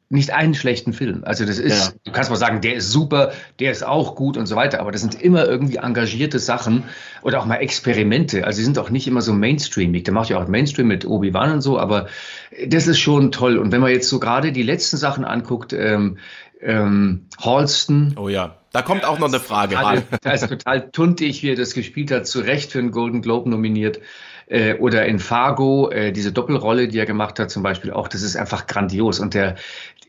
nicht 0.08 0.32
einen 0.32 0.55
schlechten 0.55 0.93
Film. 0.93 1.23
Also 1.25 1.44
das 1.44 1.58
ist, 1.58 1.88
ja. 1.88 1.93
du 2.05 2.12
kannst 2.12 2.31
mal 2.31 2.37
sagen, 2.37 2.61
der 2.61 2.75
ist 2.75 2.93
super, 2.93 3.32
der 3.58 3.73
ist 3.73 3.85
auch 3.85 4.14
gut 4.14 4.37
und 4.37 4.47
so 4.47 4.55
weiter, 4.55 4.81
aber 4.81 4.93
das 4.93 5.00
sind 5.00 5.20
immer 5.20 5.47
irgendwie 5.47 5.76
engagierte 5.76 6.38
Sachen 6.38 6.85
oder 7.23 7.41
auch 7.41 7.44
mal 7.44 7.56
Experimente. 7.56 8.44
Also 8.47 8.58
die 8.58 8.64
sind 8.64 8.79
auch 8.79 8.91
nicht 8.91 9.08
immer 9.08 9.20
so 9.20 9.32
mainstreamig. 9.32 10.05
Der 10.05 10.14
macht 10.14 10.29
ja 10.29 10.38
auch 10.38 10.47
Mainstream 10.47 10.87
mit 10.87 11.05
Obi-Wan 11.05 11.55
und 11.55 11.61
so, 11.61 11.79
aber 11.79 12.06
das 12.67 12.87
ist 12.87 13.00
schon 13.00 13.32
toll. 13.32 13.58
Und 13.58 13.73
wenn 13.73 13.81
man 13.81 13.91
jetzt 13.91 14.08
so 14.08 14.20
gerade 14.20 14.53
die 14.53 14.62
letzten 14.62 14.97
Sachen 14.97 15.25
anguckt, 15.25 15.73
ähm, 15.73 16.19
ähm, 16.61 17.26
Halston. 17.41 18.14
Oh 18.17 18.29
ja, 18.29 18.56
da 18.73 18.82
kommt 18.82 19.05
auch 19.05 19.19
noch 19.19 19.29
eine 19.29 19.41
Frage. 19.41 19.76
Da 20.23 20.32
ist 20.32 20.49
total 20.49 20.91
tuntig, 20.91 21.43
wie 21.43 21.50
er 21.50 21.56
das 21.56 21.75
gespielt 21.75 22.11
hat, 22.11 22.26
zu 22.26 22.41
Recht 22.41 22.73
für 22.73 22.79
einen 22.79 22.93
Golden 22.93 23.23
Globe 23.23 23.50
nominiert. 23.50 24.00
Äh, 24.46 24.75
oder 24.75 25.06
in 25.06 25.19
Fargo, 25.19 25.90
äh, 25.90 26.12
diese 26.12 26.32
Doppelrolle, 26.32 26.88
die 26.88 26.98
er 26.98 27.06
gemacht 27.06 27.38
hat, 27.38 27.50
zum 27.50 27.62
Beispiel 27.62 27.93
auch, 27.93 28.08
das 28.08 28.22
ist 28.22 28.37
einfach 28.37 28.66
grandios. 28.66 29.19
Und 29.19 29.34
der, 29.34 29.56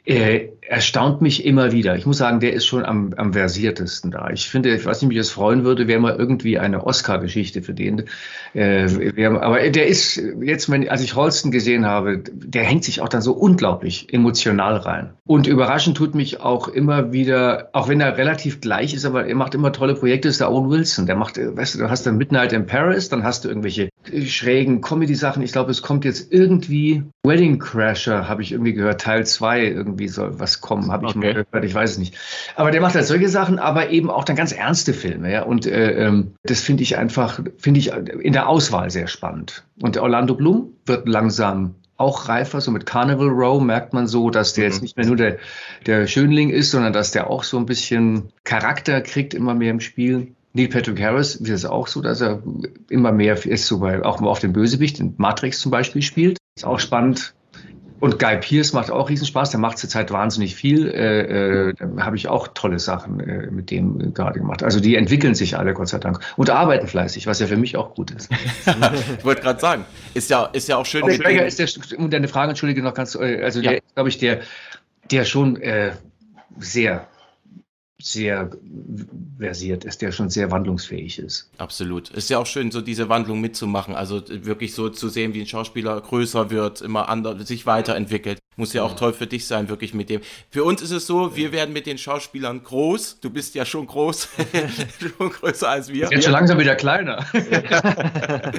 äh, 0.07 0.51
erstaunt 0.61 1.21
mich 1.21 1.45
immer 1.45 1.73
wieder. 1.73 1.97
Ich 1.97 2.05
muss 2.05 2.17
sagen, 2.17 2.39
der 2.39 2.53
ist 2.53 2.65
schon 2.65 2.85
am, 2.85 3.13
am 3.17 3.33
versiertesten 3.33 4.09
da. 4.09 4.29
Ich 4.29 4.49
finde, 4.49 4.73
ich 4.73 4.85
weiß 4.85 5.01
nicht, 5.01 5.09
mich 5.09 5.17
das 5.17 5.29
freuen 5.29 5.65
würde, 5.65 5.87
wäre 5.87 5.99
mal 5.99 6.15
irgendwie 6.15 6.57
eine 6.57 6.85
Oscar-Geschichte 6.85 7.61
für 7.61 7.73
den. 7.73 8.05
Äh, 8.53 9.15
wär, 9.15 9.41
aber 9.41 9.69
der 9.69 9.87
ist 9.87 10.15
jetzt, 10.41 10.71
wenn, 10.71 10.87
als 10.87 11.01
ich 11.01 11.15
Holsten 11.15 11.51
gesehen 11.51 11.85
habe, 11.85 12.23
der 12.31 12.63
hängt 12.63 12.85
sich 12.85 13.01
auch 13.01 13.09
dann 13.09 13.21
so 13.21 13.33
unglaublich 13.33 14.13
emotional 14.13 14.77
rein. 14.77 15.09
Und 15.25 15.45
überraschend 15.45 15.97
tut 15.97 16.15
mich 16.15 16.39
auch 16.39 16.69
immer 16.69 17.11
wieder, 17.11 17.69
auch 17.73 17.89
wenn 17.89 17.99
er 17.99 18.17
relativ 18.17 18.61
gleich 18.61 18.93
ist, 18.93 19.03
aber 19.03 19.27
er 19.27 19.35
macht 19.35 19.55
immer 19.55 19.73
tolle 19.73 19.95
Projekte, 19.95 20.29
ist 20.29 20.39
der 20.39 20.51
Owen 20.51 20.69
Wilson. 20.69 21.05
Der 21.05 21.17
macht, 21.17 21.37
weißt 21.37 21.75
du, 21.75 21.79
du 21.79 21.89
hast 21.89 22.05
dann 22.05 22.17
Midnight 22.17 22.53
in 22.53 22.65
Paris, 22.65 23.09
dann 23.09 23.23
hast 23.25 23.43
du 23.43 23.49
irgendwelche 23.49 23.89
schrägen 24.25 24.81
Comedy-Sachen. 24.81 25.41
Ich 25.43 25.51
glaube, 25.51 25.71
es 25.71 25.81
kommt 25.81 26.05
jetzt 26.05 26.31
irgendwie 26.31 27.03
Wedding 27.23 27.59
Crasher, 27.59 28.27
habe 28.27 28.41
ich 28.41 28.51
irgendwie 28.51 28.73
gehört, 28.73 29.01
Teil 29.01 29.25
2 29.25 29.65
irgendwie 29.65 30.07
soll 30.07 30.39
was 30.39 30.61
kommen, 30.61 30.91
habe 30.91 31.05
ich 31.05 31.15
okay. 31.15 31.33
mal 31.33 31.43
gehört, 31.43 31.65
ich 31.65 31.73
weiß 31.73 31.91
es 31.91 31.97
nicht. 31.97 32.15
Aber 32.55 32.71
der 32.71 32.81
macht 32.81 32.95
halt 32.95 33.05
solche 33.05 33.29
Sachen, 33.29 33.59
aber 33.59 33.89
eben 33.89 34.09
auch 34.09 34.23
dann 34.23 34.35
ganz 34.35 34.51
ernste 34.51 34.93
Filme, 34.93 35.31
ja. 35.31 35.43
Und 35.43 35.65
äh, 35.65 36.05
ähm, 36.05 36.33
das 36.43 36.61
finde 36.61 36.83
ich 36.83 36.97
einfach, 36.97 37.39
finde 37.57 37.79
ich 37.79 37.91
in 37.91 38.33
der 38.33 38.47
Auswahl 38.47 38.89
sehr 38.89 39.07
spannend. 39.07 39.63
Und 39.81 39.97
Orlando 39.97 40.35
Bloom 40.35 40.73
wird 40.85 41.07
langsam 41.07 41.75
auch 41.97 42.29
reifer, 42.29 42.61
so 42.61 42.71
mit 42.71 42.85
Carnival 42.85 43.29
Row 43.29 43.61
merkt 43.61 43.93
man 43.93 44.07
so, 44.07 44.29
dass 44.29 44.53
der 44.53 44.65
mhm. 44.65 44.71
jetzt 44.71 44.81
nicht 44.81 44.97
mehr 44.97 45.05
nur 45.05 45.15
der, 45.15 45.37
der 45.85 46.07
Schönling 46.07 46.49
ist, 46.49 46.71
sondern 46.71 46.93
dass 46.93 47.11
der 47.11 47.29
auch 47.29 47.43
so 47.43 47.57
ein 47.57 47.65
bisschen 47.65 48.31
Charakter 48.43 49.01
kriegt, 49.01 49.33
immer 49.33 49.55
mehr 49.55 49.71
im 49.71 49.79
Spiel. 49.79 50.35
Neil 50.57 50.67
Patrick 50.67 50.99
Harris 51.01 51.35
ist 51.35 51.49
es 51.49 51.65
auch 51.65 51.87
so, 51.87 52.01
dass 52.01 52.19
er 52.19 52.41
immer 52.89 53.11
mehr 53.11 53.45
ist, 53.45 53.67
so 53.67 53.79
bei, 53.79 54.03
auch 54.03 54.21
auf 54.21 54.39
den 54.39 54.53
Bösewicht 54.53 54.99
in 54.99 55.13
Matrix 55.17 55.59
zum 55.59 55.71
Beispiel 55.71 56.01
spielt. 56.01 56.37
Ist 56.55 56.65
auch 56.65 56.79
spannend. 56.79 57.33
Und 57.99 58.19
Guy 58.19 58.37
Pierce 58.37 58.73
macht 58.73 58.91
auch 58.91 59.09
Riesenspaß. 59.09 59.51
Der 59.51 59.59
macht 59.59 59.77
zurzeit 59.77 60.11
wahnsinnig 60.11 60.55
viel. 60.55 60.87
Äh, 60.87 61.69
äh, 61.69 61.73
da 61.73 62.05
habe 62.05 62.15
ich 62.15 62.27
auch 62.27 62.47
tolle 62.49 62.79
Sachen 62.79 63.19
äh, 63.19 63.49
mit 63.49 63.71
dem 63.71 64.01
äh, 64.01 64.11
gerade 64.11 64.39
gemacht. 64.39 64.63
Also 64.63 64.79
die 64.79 64.95
entwickeln 64.95 65.33
sich 65.33 65.57
alle, 65.57 65.73
Gott 65.73 65.87
sei 65.87 65.97
Dank. 65.97 66.19
Und 66.35 66.49
arbeiten 66.49 66.87
fleißig, 66.87 67.25
was 67.25 67.39
ja 67.39 67.47
für 67.47 67.57
mich 67.57 67.75
auch 67.75 67.95
gut 67.95 68.11
ist. 68.11 68.29
ich 69.17 69.25
wollte 69.25 69.41
gerade 69.41 69.59
sagen, 69.59 69.85
ist 70.13 70.29
ja, 70.29 70.45
ist 70.45 70.67
ja 70.67 70.77
auch 70.77 70.85
schön. 70.85 71.05
Der 71.05 71.45
ist 71.45 71.59
der, 71.59 71.99
um 71.99 72.09
deine 72.09 72.27
Frage, 72.27 72.49
entschuldige 72.49 72.83
noch 72.83 72.93
ganz, 72.93 73.15
äh, 73.15 73.41
also 73.43 73.61
ja. 73.61 73.71
der, 73.71 73.81
glaube 73.95 74.09
ich, 74.09 74.17
der, 74.19 74.41
der 75.09 75.25
schon 75.25 75.59
äh, 75.61 75.91
sehr 76.59 77.07
sehr 77.99 78.51
versiert 79.39 79.85
ist, 79.85 80.01
der 80.01 80.11
schon 80.11 80.29
sehr 80.29 80.51
wandlungsfähig 80.51 81.19
ist. 81.19 81.49
Absolut. 81.57 82.09
Ist 82.11 82.29
ja 82.29 82.37
auch 82.37 82.45
schön, 82.45 82.69
so 82.69 82.81
diese 82.81 83.09
Wandlung 83.09 83.41
mitzumachen. 83.41 83.95
Also 83.95 84.21
wirklich 84.27 84.73
so 84.75 84.89
zu 84.89 85.09
sehen, 85.09 85.33
wie 85.33 85.41
ein 85.41 85.47
Schauspieler 85.47 85.99
größer 85.99 86.51
wird, 86.51 86.81
immer 86.81 87.09
anders, 87.09 87.47
sich 87.47 87.65
weiterentwickelt. 87.65 88.39
Muss 88.59 88.73
ja 88.73 88.81
auch 88.81 88.95
toll 88.95 89.13
für 89.13 89.27
dich 89.27 89.45
sein, 89.45 89.69
wirklich 89.69 89.93
mit 89.93 90.09
dem. 90.09 90.21
Für 90.49 90.63
uns 90.63 90.81
ist 90.81 90.89
es 90.89 91.05
so, 91.05 91.35
wir 91.35 91.51
werden 91.51 91.73
mit 91.73 91.85
den 91.85 91.99
Schauspielern 91.99 92.63
groß. 92.63 93.19
Du 93.19 93.29
bist 93.29 93.53
ja 93.53 93.65
schon 93.65 93.85
groß, 93.85 94.29
schon 95.19 95.29
größer 95.29 95.69
als 95.69 95.89
wir. 95.89 96.09
Jetzt 96.09 96.23
schon 96.23 96.33
langsam 96.33 96.57
wieder 96.57 96.75
kleiner. 96.75 97.23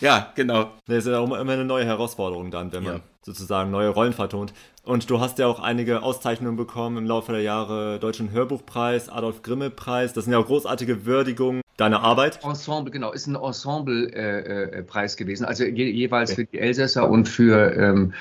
ja, 0.00 0.32
genau. 0.34 0.70
Das 0.86 1.04
ist 1.04 1.06
ja 1.06 1.18
auch 1.18 1.24
immer 1.24 1.52
eine 1.52 1.66
neue 1.66 1.84
Herausforderung 1.84 2.50
dann, 2.50 2.72
wenn 2.72 2.82
man 2.82 2.96
ja. 2.96 3.00
sozusagen 3.20 3.70
neue 3.70 3.90
Rollen 3.90 4.14
vertont. 4.14 4.54
Und 4.84 5.10
du 5.10 5.20
hast 5.20 5.38
ja 5.38 5.46
auch 5.48 5.60
einige 5.60 6.02
Auszeichnungen 6.02 6.56
bekommen 6.56 6.96
im 6.96 7.06
Laufe 7.06 7.32
der 7.32 7.42
Jahre. 7.42 7.98
Deutschen 8.00 8.30
Hörbuchpreis, 8.30 9.10
Adolf 9.10 9.42
Grimme 9.42 9.68
Preis. 9.68 10.14
Das 10.14 10.24
sind 10.24 10.32
ja 10.32 10.38
auch 10.38 10.46
großartige 10.46 11.04
Würdigungen 11.04 11.60
deiner 11.76 12.00
Arbeit. 12.00 12.40
Ensemble, 12.42 12.90
genau, 12.90 13.12
ist 13.12 13.26
ein 13.26 13.36
Ensemble-Preis 13.36 15.12
äh, 15.12 15.14
äh, 15.14 15.24
gewesen. 15.24 15.44
Also 15.44 15.64
je, 15.64 15.90
jeweils 15.90 16.32
für 16.34 16.44
die 16.46 16.58
Elsässer 16.58 17.08
und 17.08 17.28
für 17.28 17.76
ähm, 17.76 18.14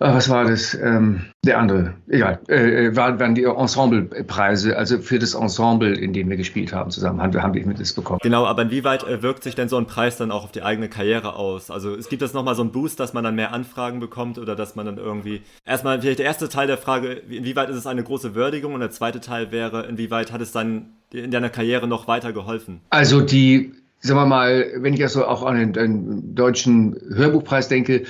Ah, 0.00 0.12
was 0.12 0.28
war 0.28 0.44
das? 0.44 0.74
Ähm, 0.74 1.26
der 1.44 1.58
andere, 1.58 1.94
egal, 2.08 2.40
äh, 2.48 2.86
äh 2.86 2.96
waren, 2.96 3.34
die 3.34 3.44
Ensemblepreise, 3.44 4.76
also 4.76 4.98
für 4.98 5.20
das 5.20 5.34
Ensemble, 5.34 5.94
in 5.94 6.12
dem 6.12 6.28
wir 6.28 6.36
gespielt 6.36 6.72
haben, 6.72 6.90
zusammen 6.90 7.22
haben, 7.22 7.40
haben 7.40 7.54
wir 7.54 7.74
das 7.74 7.92
bekommen. 7.92 8.18
Genau, 8.22 8.44
aber 8.44 8.62
inwieweit 8.62 9.04
äh, 9.04 9.22
wirkt 9.22 9.44
sich 9.44 9.54
denn 9.54 9.68
so 9.68 9.76
ein 9.76 9.86
Preis 9.86 10.16
dann 10.16 10.32
auch 10.32 10.44
auf 10.44 10.52
die 10.52 10.62
eigene 10.62 10.88
Karriere 10.88 11.36
aus? 11.36 11.70
Also 11.70 11.94
es 11.94 12.08
gibt 12.08 12.22
es 12.22 12.34
nochmal 12.34 12.56
so 12.56 12.62
einen 12.62 12.72
Boost, 12.72 12.98
dass 12.98 13.12
man 13.12 13.22
dann 13.22 13.36
mehr 13.36 13.52
Anfragen 13.52 14.00
bekommt 14.00 14.38
oder 14.38 14.56
dass 14.56 14.74
man 14.74 14.86
dann 14.86 14.98
irgendwie, 14.98 15.42
erstmal 15.64 16.00
vielleicht 16.00 16.18
der 16.18 16.26
erste 16.26 16.48
Teil 16.48 16.66
der 16.66 16.78
Frage, 16.78 17.12
inwieweit 17.12 17.70
ist 17.70 17.76
es 17.76 17.86
eine 17.86 18.02
große 18.02 18.34
Würdigung 18.34 18.74
und 18.74 18.80
der 18.80 18.90
zweite 18.90 19.20
Teil 19.20 19.52
wäre, 19.52 19.86
inwieweit 19.86 20.32
hat 20.32 20.40
es 20.40 20.50
dann 20.50 20.86
in 21.12 21.30
deiner 21.30 21.50
Karriere 21.50 21.86
noch 21.86 22.08
weiter 22.08 22.32
geholfen? 22.32 22.80
Also 22.90 23.20
die, 23.20 23.72
sagen 24.00 24.18
wir 24.18 24.26
mal, 24.26 24.72
wenn 24.76 24.92
ich 24.92 25.02
also 25.02 25.24
auch 25.24 25.44
an 25.44 25.56
den, 25.56 25.72
den 25.72 26.34
deutschen 26.34 26.96
Hörbuchpreis 27.14 27.68
denke, 27.68 28.04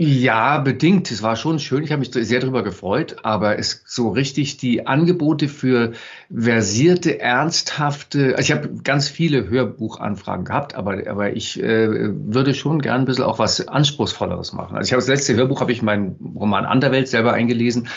ja, 0.00 0.58
bedingt. 0.58 1.10
Es 1.10 1.24
war 1.24 1.34
schon 1.34 1.58
schön. 1.58 1.82
Ich 1.82 1.90
habe 1.90 1.98
mich 1.98 2.12
sehr 2.12 2.38
darüber 2.38 2.62
gefreut. 2.62 3.16
Aber 3.24 3.58
es 3.58 3.82
so 3.84 4.10
richtig 4.10 4.56
die 4.56 4.86
Angebote 4.86 5.48
für 5.48 5.90
versierte, 6.32 7.18
ernsthafte. 7.18 8.36
Also 8.36 8.42
ich 8.42 8.52
habe 8.52 8.70
ganz 8.84 9.08
viele 9.08 9.48
Hörbuchanfragen 9.50 10.44
gehabt, 10.44 10.76
aber, 10.76 11.08
aber 11.08 11.34
ich 11.34 11.60
äh, 11.60 12.12
würde 12.12 12.54
schon 12.54 12.80
gern 12.80 13.00
ein 13.00 13.04
bisschen 13.06 13.24
auch 13.24 13.40
was 13.40 13.66
Anspruchsvolleres 13.66 14.52
machen. 14.52 14.76
Also 14.76 14.86
ich 14.86 14.92
habe 14.92 15.00
das 15.00 15.08
letzte 15.08 15.34
Hörbuch, 15.34 15.60
habe 15.60 15.72
ich 15.72 15.82
meinen 15.82 16.14
Roman 16.36 16.64
Anderwelt 16.64 17.08
selber 17.08 17.32
eingelesen. 17.32 17.88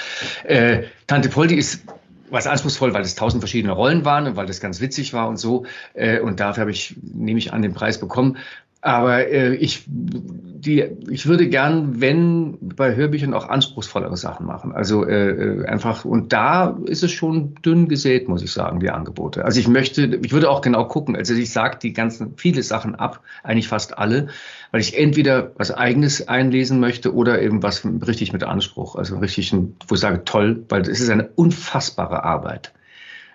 Äh, 0.44 0.86
Tante 1.06 1.30
Poldi 1.30 1.54
ist 1.54 1.84
was 2.32 2.48
anspruchsvoll, 2.48 2.96
weil 2.96 3.04
es 3.04 3.14
tausend 3.14 3.44
verschiedene 3.44 3.74
Rollen 3.74 4.06
waren 4.06 4.26
und 4.26 4.36
weil 4.38 4.48
das 4.48 4.60
ganz 4.60 4.82
witzig 4.82 5.14
war 5.14 5.28
und 5.28 5.38
so. 5.38 5.68
Äh, 5.94 6.20
und 6.20 6.40
dafür 6.40 6.62
habe 6.62 6.72
ich, 6.72 6.96
nehme 7.04 7.38
ich 7.38 7.54
an, 7.54 7.62
den 7.62 7.74
Preis 7.76 8.00
bekommen. 8.00 8.38
Aber 8.82 9.28
äh, 9.28 9.54
ich, 9.56 9.84
die, 9.88 10.84
ich 11.08 11.28
würde 11.28 11.48
gern, 11.48 12.02
wenn 12.02 12.58
bei 12.62 12.96
Hörbüchern 12.96 13.36
auch 13.36 13.48
anspruchsvollere 13.48 14.18
Sachen 14.18 14.48
machen. 14.48 14.72
Also 14.72 15.06
äh, 15.06 15.30
äh, 15.30 15.66
einfach, 15.66 16.04
und 16.04 16.34
da 16.34 16.80
ist 16.86 17.04
es 17.04 17.12
schon 17.12 17.54
dünn 17.64 17.88
gesät, 17.88 18.28
muss 18.28 18.42
ich 18.42 18.52
sagen, 18.52 18.80
die 18.80 18.90
Angebote. 18.90 19.46
Also 19.46 19.60
ich 19.60 19.68
möchte, 19.68 20.20
ich 20.24 20.32
würde 20.32 20.50
auch 20.50 20.62
genau 20.62 20.86
gucken. 20.86 21.16
Also 21.16 21.36
ich 21.36 21.52
sage 21.52 21.78
die 21.80 21.94
ganzen, 21.94 22.34
viele 22.38 22.64
Sachen 22.64 22.96
ab, 22.96 23.22
eigentlich 23.44 23.68
fast 23.68 24.00
alle, 24.00 24.28
weil 24.72 24.82
ich 24.82 24.98
entweder 24.98 25.52
was 25.58 25.72
Eigenes 25.72 26.28
einlesen 26.28 26.80
möchte 26.80 27.14
oder 27.14 27.40
eben 27.40 27.62
was 27.62 27.86
richtig 27.86 28.34
mit 28.34 28.44
Anspruch. 28.44 28.96
Also 28.96 29.20
richtig, 29.20 29.54
wo 29.88 29.94
ich 29.94 30.02
sage, 30.02 30.24
toll, 30.26 30.66
weil 30.70 30.82
es 30.82 31.00
ist 31.00 31.10
eine 31.12 31.30
unfassbare 31.36 32.24
Arbeit 32.24 32.74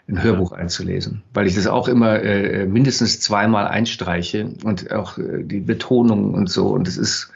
ein 0.09 0.23
Hörbuch 0.23 0.53
einzulesen, 0.53 1.23
weil 1.35 1.47
ich 1.47 1.55
das 1.55 1.67
auch 1.67 1.89
immer 1.89 2.23
äh, 2.23 2.67
mindestens 2.67 3.21
zweimal 3.21 3.67
einstreiche 3.67 4.51
und 4.63 4.93
auch 4.93 5.19
äh, 5.19 5.43
die 5.43 5.61
Betonung 5.61 6.35
und 6.35 6.49
so. 6.49 6.69
Und 6.69 6.87
das 6.87 6.97
ist, 6.97 7.33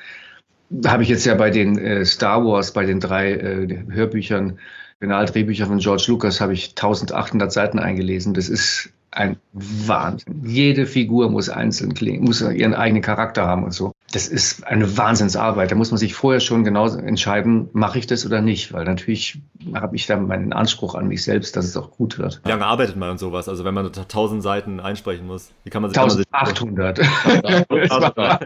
habe 0.86 1.02
ich 1.02 1.08
jetzt 1.08 1.24
ja 1.26 1.34
bei 1.34 1.50
den 1.50 1.78
äh, 1.78 2.04
Star 2.04 2.44
Wars, 2.44 2.72
bei 2.72 2.86
den 2.86 3.00
drei 3.00 3.32
äh, 3.32 3.84
Hörbüchern, 3.88 4.58
Originaldrehbücher 5.00 5.66
von 5.66 5.78
George 5.78 6.04
Lucas, 6.08 6.40
habe 6.40 6.52
ich 6.52 6.70
1800 6.70 7.50
Seiten 7.50 7.78
eingelesen. 7.78 8.34
Das 8.34 8.48
ist 8.48 8.90
ein 9.10 9.36
Wahnsinn. 9.52 10.42
Jede 10.44 10.86
Figur 10.86 11.30
muss 11.30 11.48
einzeln 11.48 11.94
klingen, 11.94 12.24
muss 12.24 12.40
ihren 12.40 12.74
eigenen 12.74 13.02
Charakter 13.02 13.46
haben 13.46 13.64
und 13.64 13.72
so. 13.72 13.92
Das 14.12 14.26
ist 14.26 14.66
eine 14.66 14.96
Wahnsinnsarbeit. 14.96 15.70
Da 15.70 15.76
muss 15.76 15.90
man 15.90 15.98
sich 15.98 16.14
vorher 16.14 16.40
schon 16.40 16.64
genau 16.64 16.88
entscheiden, 16.88 17.68
mache 17.72 17.98
ich 17.98 18.06
das 18.06 18.26
oder 18.26 18.40
nicht, 18.40 18.72
weil 18.72 18.84
natürlich 18.84 19.40
habe 19.74 19.94
ich 19.94 20.06
da 20.06 20.16
meinen 20.16 20.52
Anspruch 20.52 20.94
an 20.94 21.06
mich 21.06 21.22
selbst, 21.22 21.56
dass 21.56 21.64
es 21.64 21.76
auch 21.76 21.90
gut 21.92 22.18
wird. 22.18 22.40
Wie 22.44 22.48
lange 22.48 22.66
arbeitet 22.66 22.96
man 22.96 23.10
an 23.10 23.18
sowas? 23.18 23.48
Also 23.48 23.64
wenn 23.64 23.74
man 23.74 23.92
tausend 23.92 24.42
Seiten 24.42 24.80
einsprechen 24.80 25.26
muss, 25.26 25.50
wie 25.64 25.70
kann 25.70 25.82
man 25.82 25.92
sich 25.92 25.98
1800. 25.98 26.98
es 26.98 27.90
war, 27.90 28.40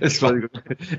es 0.00 0.22
war, 0.22 0.32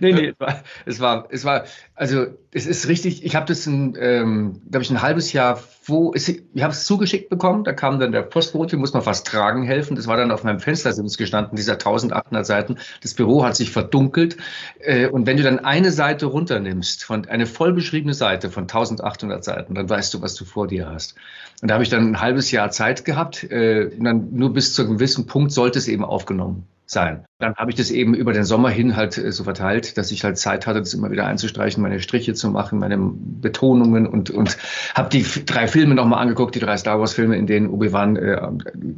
nee, 0.02 0.14
nee, 0.14 0.28
es 0.28 0.40
war, 0.40 0.64
es 0.86 1.00
war, 1.00 1.28
es 1.30 1.46
war, 1.46 1.64
also 1.96 2.26
es 2.52 2.66
ist 2.66 2.88
richtig, 2.88 3.24
ich 3.24 3.36
habe 3.36 3.46
das, 3.46 3.66
ein, 3.66 3.96
ähm, 4.00 4.62
glaube 4.70 4.84
ich, 4.84 4.92
ein 4.92 5.02
halbes 5.02 5.32
Jahr 5.34 5.60
wo, 5.88 6.14
ich 6.16 6.42
habe 6.60 6.74
es 6.74 6.86
zugeschickt 6.86 7.30
bekommen, 7.30 7.64
da 7.64 7.74
kam 7.74 8.00
dann 8.00 8.12
der 8.12 8.24
Postbote, 8.24 8.78
muss 8.78 8.94
man 8.94 9.04
fast 9.04 9.28
tragen 9.28 9.64
helfen. 9.64 9.96
Das 9.96 10.08
war 10.08 10.18
dann 10.18 10.32
auf 10.32 10.44
meinem 10.44 10.60
Fenstersims 10.60 11.18
gestanden, 11.18 11.56
dieser 11.56 11.74
1800 11.74 12.46
Seiten. 12.46 12.78
Das 13.02 13.14
Büro 13.14 13.44
hat 13.44 13.56
sich 13.56 13.72
verdunkelt. 13.86 14.38
Äh, 14.80 15.08
und 15.08 15.26
wenn 15.28 15.38
du 15.38 15.44
dann 15.44 15.60
eine 15.60 15.92
Seite 15.92 16.26
runternimmst, 16.26 17.04
von 17.04 17.28
eine 17.28 17.46
voll 17.46 17.74
beschriebene 17.74 18.14
Seite 18.14 18.50
von 18.50 18.64
1800 18.64 19.44
Seiten, 19.44 19.76
dann 19.76 19.90
weißt 19.90 20.14
du, 20.14 20.22
was 20.22 20.36
du 20.36 20.46
vor 20.46 20.68
dir 20.68 20.90
hast. 20.90 21.16
Und 21.62 21.70
da 21.70 21.76
habe 21.76 21.84
ich 21.84 21.90
dann 21.90 22.08
ein 22.08 22.22
halbes 22.22 22.52
Jahr 22.52 22.72
Zeit 22.72 23.06
gehabt. 23.06 23.44
Äh, 23.44 23.92
und 23.98 24.04
dann 24.04 24.30
nur 24.34 24.54
bis 24.54 24.74
zu 24.74 24.82
einem 24.82 24.94
gewissen 24.94 25.28
Punkt 25.28 25.52
sollte 25.52 25.80
es 25.80 25.88
eben 25.88 26.04
aufgenommen 26.04 26.68
sein. 26.88 27.26
Dann 27.40 27.56
habe 27.56 27.72
ich 27.72 27.78
das 27.78 27.90
eben 27.90 28.14
über 28.14 28.32
den 28.32 28.44
Sommer 28.44 28.70
hin 28.70 28.96
halt 28.96 29.18
äh, 29.18 29.32
so 29.32 29.44
verteilt, 29.44 29.98
dass 29.98 30.12
ich 30.12 30.24
halt 30.24 30.38
Zeit 30.38 30.68
hatte, 30.68 30.80
das 30.80 30.94
immer 30.94 31.12
wieder 31.12 31.26
einzustreichen, 31.26 31.82
meine 31.82 32.00
Striche 32.00 32.34
zu 32.34 32.50
machen, 32.50 32.80
meine 32.80 32.98
Betonungen 32.98 34.06
und, 34.06 34.30
und 34.30 34.58
habe 34.94 35.10
die 35.10 35.26
drei 35.46 35.68
Filme 35.68 35.96
nochmal 35.96 36.22
angeguckt, 36.22 36.54
die 36.54 36.60
drei 36.60 36.78
Star 36.78 37.00
Wars 37.00 37.14
Filme, 37.14 37.38
in 37.38 37.48
denen 37.48 37.70
Obi-Wan 37.70 38.16
äh, 38.18 38.40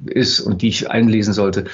ist 0.07 0.41
und 0.41 0.61
die 0.61 0.67
ich 0.67 0.91
einlesen 0.91 1.33
sollte. 1.33 1.65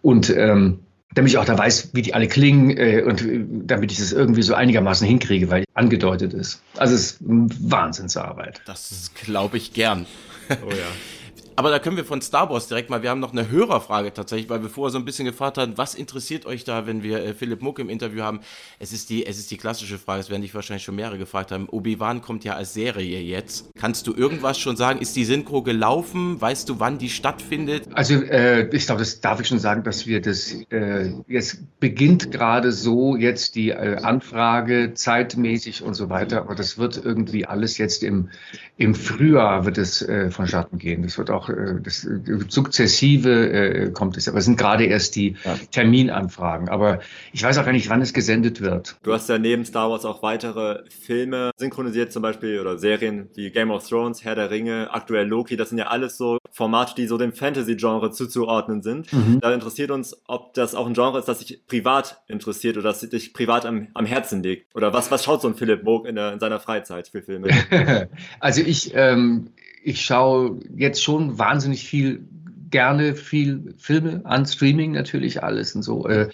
Und 0.00 0.30
ähm, 0.30 0.80
damit 1.18 1.32
ich 1.32 1.38
auch 1.38 1.44
da 1.44 1.58
weiß, 1.58 1.90
wie 1.94 2.02
die 2.02 2.14
alle 2.14 2.28
klingen 2.28 2.70
äh, 2.76 3.02
und 3.02 3.22
äh, 3.22 3.44
damit 3.48 3.90
ich 3.90 3.98
das 3.98 4.12
irgendwie 4.12 4.42
so 4.42 4.54
einigermaßen 4.54 5.04
hinkriege, 5.04 5.50
weil 5.50 5.64
angedeutet 5.74 6.32
ist. 6.32 6.62
Also 6.76 6.94
es 6.94 7.12
ist 7.12 7.18
Wahnsinnsarbeit. 7.20 8.62
Das 8.66 9.10
glaube 9.14 9.56
ich 9.56 9.72
gern. 9.72 10.06
Oh 10.48 10.70
ja. 10.70 10.76
Aber 11.58 11.70
da 11.70 11.80
können 11.80 11.96
wir 11.96 12.04
von 12.04 12.22
Star 12.22 12.48
Wars 12.50 12.68
direkt 12.68 12.88
mal, 12.88 13.02
wir 13.02 13.10
haben 13.10 13.18
noch 13.18 13.32
eine 13.32 13.50
Hörerfrage 13.50 14.12
tatsächlich, 14.12 14.48
weil 14.48 14.62
wir 14.62 14.70
vorher 14.70 14.92
so 14.92 14.98
ein 14.98 15.04
bisschen 15.04 15.24
gefragt 15.24 15.58
haben, 15.58 15.76
was 15.76 15.96
interessiert 15.96 16.46
euch 16.46 16.62
da, 16.62 16.86
wenn 16.86 17.02
wir 17.02 17.18
äh, 17.18 17.34
Philipp 17.34 17.62
Muck 17.62 17.80
im 17.80 17.88
Interview 17.88 18.22
haben? 18.22 18.42
Es 18.78 18.92
ist 18.92 19.10
die, 19.10 19.26
es 19.26 19.40
ist 19.40 19.50
die 19.50 19.56
klassische 19.56 19.98
Frage, 19.98 20.20
es 20.20 20.30
werden 20.30 20.42
dich 20.42 20.54
wahrscheinlich 20.54 20.84
schon 20.84 20.94
mehrere 20.94 21.18
gefragt 21.18 21.50
haben. 21.50 21.68
Obi-Wan 21.68 22.22
kommt 22.22 22.44
ja 22.44 22.54
als 22.54 22.74
Serie 22.74 23.20
jetzt. 23.22 23.70
Kannst 23.76 24.06
du 24.06 24.14
irgendwas 24.14 24.56
schon 24.56 24.76
sagen? 24.76 25.00
Ist 25.00 25.16
die 25.16 25.24
Synchro 25.24 25.62
gelaufen? 25.62 26.40
Weißt 26.40 26.68
du, 26.68 26.78
wann 26.78 26.98
die 26.98 27.10
stattfindet? 27.10 27.88
Also 27.92 28.22
äh, 28.22 28.68
ich 28.68 28.86
glaube, 28.86 29.00
das 29.00 29.20
darf 29.20 29.40
ich 29.40 29.48
schon 29.48 29.58
sagen, 29.58 29.82
dass 29.82 30.06
wir 30.06 30.22
das, 30.22 30.54
äh, 30.70 31.10
jetzt 31.26 31.80
beginnt 31.80 32.30
gerade 32.30 32.70
so 32.70 33.16
jetzt 33.16 33.56
die 33.56 33.70
äh, 33.70 33.96
Anfrage 33.96 34.94
zeitmäßig 34.94 35.82
und 35.82 35.94
so 35.94 36.08
weiter, 36.08 36.42
aber 36.42 36.54
das 36.54 36.78
wird 36.78 37.04
irgendwie 37.04 37.46
alles 37.46 37.78
jetzt 37.78 38.04
im, 38.04 38.28
im 38.76 38.94
Frühjahr 38.94 39.64
wird 39.64 39.76
es 39.76 40.02
äh, 40.02 40.30
vonstatten 40.30 40.78
gehen. 40.78 41.02
Das 41.02 41.18
wird 41.18 41.30
auch 41.30 41.47
äh, 41.48 41.80
das 41.82 42.04
äh, 42.04 42.20
sukzessive 42.48 43.50
äh, 43.50 43.90
kommt 43.90 44.16
es. 44.16 44.28
Aber 44.28 44.38
es 44.38 44.44
sind 44.44 44.58
gerade 44.58 44.84
erst 44.84 45.16
die 45.16 45.36
Terminanfragen. 45.70 46.68
Aber 46.68 47.00
ich 47.32 47.42
weiß 47.42 47.58
auch 47.58 47.64
gar 47.64 47.72
nicht, 47.72 47.88
wann 47.88 48.00
es 48.00 48.12
gesendet 48.12 48.60
wird. 48.60 48.96
Du 49.02 49.12
hast 49.12 49.28
ja 49.28 49.38
neben 49.38 49.64
Star 49.64 49.90
Wars 49.90 50.04
auch 50.04 50.22
weitere 50.22 50.82
Filme 50.88 51.50
synchronisiert, 51.56 52.12
zum 52.12 52.22
Beispiel 52.22 52.60
oder 52.60 52.78
Serien 52.78 53.28
wie 53.34 53.50
Game 53.50 53.70
of 53.70 53.86
Thrones, 53.88 54.24
Herr 54.24 54.34
der 54.34 54.50
Ringe, 54.50 54.88
aktuell 54.92 55.26
Loki. 55.26 55.56
Das 55.56 55.70
sind 55.70 55.78
ja 55.78 55.86
alles 55.86 56.16
so 56.16 56.38
Formate, 56.50 56.94
die 56.96 57.06
so 57.06 57.18
dem 57.18 57.32
Fantasy-Genre 57.32 58.10
zuzuordnen 58.10 58.82
sind. 58.82 59.12
Mhm. 59.12 59.40
Da 59.40 59.52
interessiert 59.52 59.90
uns, 59.90 60.16
ob 60.26 60.54
das 60.54 60.74
auch 60.74 60.86
ein 60.86 60.94
Genre 60.94 61.18
ist, 61.18 61.28
das 61.28 61.40
sich 61.40 61.66
privat 61.66 62.20
interessiert 62.28 62.76
oder 62.76 62.84
das 62.84 63.00
dich 63.00 63.32
privat 63.32 63.66
am, 63.66 63.88
am 63.94 64.06
Herzen 64.06 64.42
liegt. 64.42 64.74
Oder 64.74 64.92
was, 64.92 65.10
was 65.10 65.24
schaut 65.24 65.42
so 65.42 65.48
ein 65.48 65.54
Philipp 65.54 65.84
Moog 65.84 66.06
in, 66.06 66.16
in 66.16 66.40
seiner 66.40 66.60
Freizeit 66.60 67.08
für 67.08 67.22
Filme? 67.22 67.48
also 68.40 68.62
ich 68.62 68.92
ähm, 68.94 69.50
ich 69.82 70.04
schaue 70.04 70.60
jetzt 70.76 71.02
schon 71.02 71.38
wahnsinnig 71.38 71.84
viel 71.84 72.26
gerne 72.70 73.14
viel 73.14 73.74
Filme 73.78 74.20
an 74.24 74.46
Streaming 74.46 74.92
natürlich 74.92 75.42
alles 75.42 75.74
und 75.74 75.82
so. 75.82 76.06
Äh, 76.06 76.28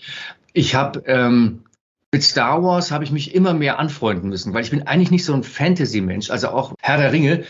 ich 0.53 0.75
habe 0.75 1.03
ähm, 1.07 1.65
mit 2.13 2.23
Star 2.23 2.63
Wars 2.63 2.93
habe 2.93 3.05
ich 3.05 3.11
mich 3.11 3.35
immer 3.35 3.55
mehr 3.55 3.79
anfreunden 3.79 4.29
müssen, 4.29 4.55
weil 4.55 4.63
ich 4.63 4.71
bin 4.71 4.83
eigentlich 4.83 5.11
nicht 5.11 5.25
so 5.25 5.35
ein 5.35 5.43
Fantasy-Mensch. 5.43 6.31
Also 6.31 6.49
auch 6.49 6.75
Herr 6.81 6.97
der 6.97 7.13
Ringe 7.13 7.45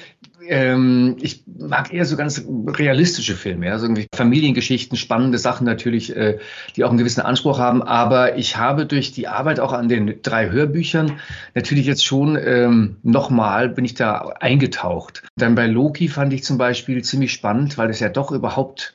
ähm, 0.48 1.16
ich 1.20 1.44
mag 1.46 1.92
eher 1.92 2.04
so 2.04 2.16
ganz 2.16 2.44
realistische 2.66 3.34
Filme, 3.34 3.66
ja, 3.66 3.78
so 3.78 3.86
irgendwie 3.86 4.06
Familiengeschichten, 4.14 4.96
spannende 4.96 5.38
Sachen 5.38 5.64
natürlich, 5.64 6.14
äh, 6.14 6.38
die 6.76 6.84
auch 6.84 6.90
einen 6.90 6.98
gewissen 6.98 7.20
Anspruch 7.20 7.58
haben. 7.58 7.82
Aber 7.82 8.36
ich 8.36 8.56
habe 8.56 8.86
durch 8.86 9.12
die 9.12 9.28
Arbeit 9.28 9.60
auch 9.60 9.72
an 9.72 9.88
den 9.88 10.20
drei 10.22 10.50
Hörbüchern 10.50 11.18
natürlich 11.54 11.86
jetzt 11.86 12.04
schon 12.04 12.36
ähm, 12.36 12.96
nochmal 13.02 13.68
bin 13.68 13.84
ich 13.84 13.94
da 13.94 14.34
eingetaucht. 14.40 15.22
Dann 15.36 15.54
bei 15.54 15.66
Loki 15.66 16.08
fand 16.08 16.32
ich 16.32 16.44
zum 16.44 16.58
Beispiel 16.58 17.02
ziemlich 17.02 17.32
spannend, 17.32 17.78
weil 17.78 17.90
es 17.90 18.00
ja 18.00 18.08
doch 18.08 18.30
überhaupt 18.30 18.94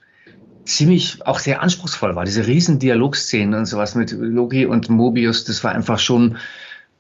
ziemlich 0.65 1.25
auch 1.25 1.39
sehr 1.39 1.61
anspruchsvoll 1.61 2.15
war. 2.15 2.25
Diese 2.25 2.45
riesen 2.45 2.79
Dialogszenen 2.79 3.59
und 3.59 3.65
sowas 3.65 3.95
mit 3.95 4.11
Loki 4.11 4.65
und 4.65 4.89
Mobius, 4.89 5.43
das 5.43 5.63
war 5.63 5.71
einfach 5.71 5.99
schon, 5.99 6.37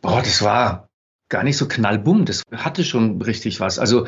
boah, 0.01 0.21
das 0.21 0.41
war 0.41 0.88
gar 1.29 1.43
nicht 1.43 1.57
so 1.57 1.67
knallbumm. 1.67 2.25
Das 2.25 2.43
hatte 2.51 2.83
schon 2.83 3.21
richtig 3.21 3.59
was. 3.59 3.79
Also 3.79 4.07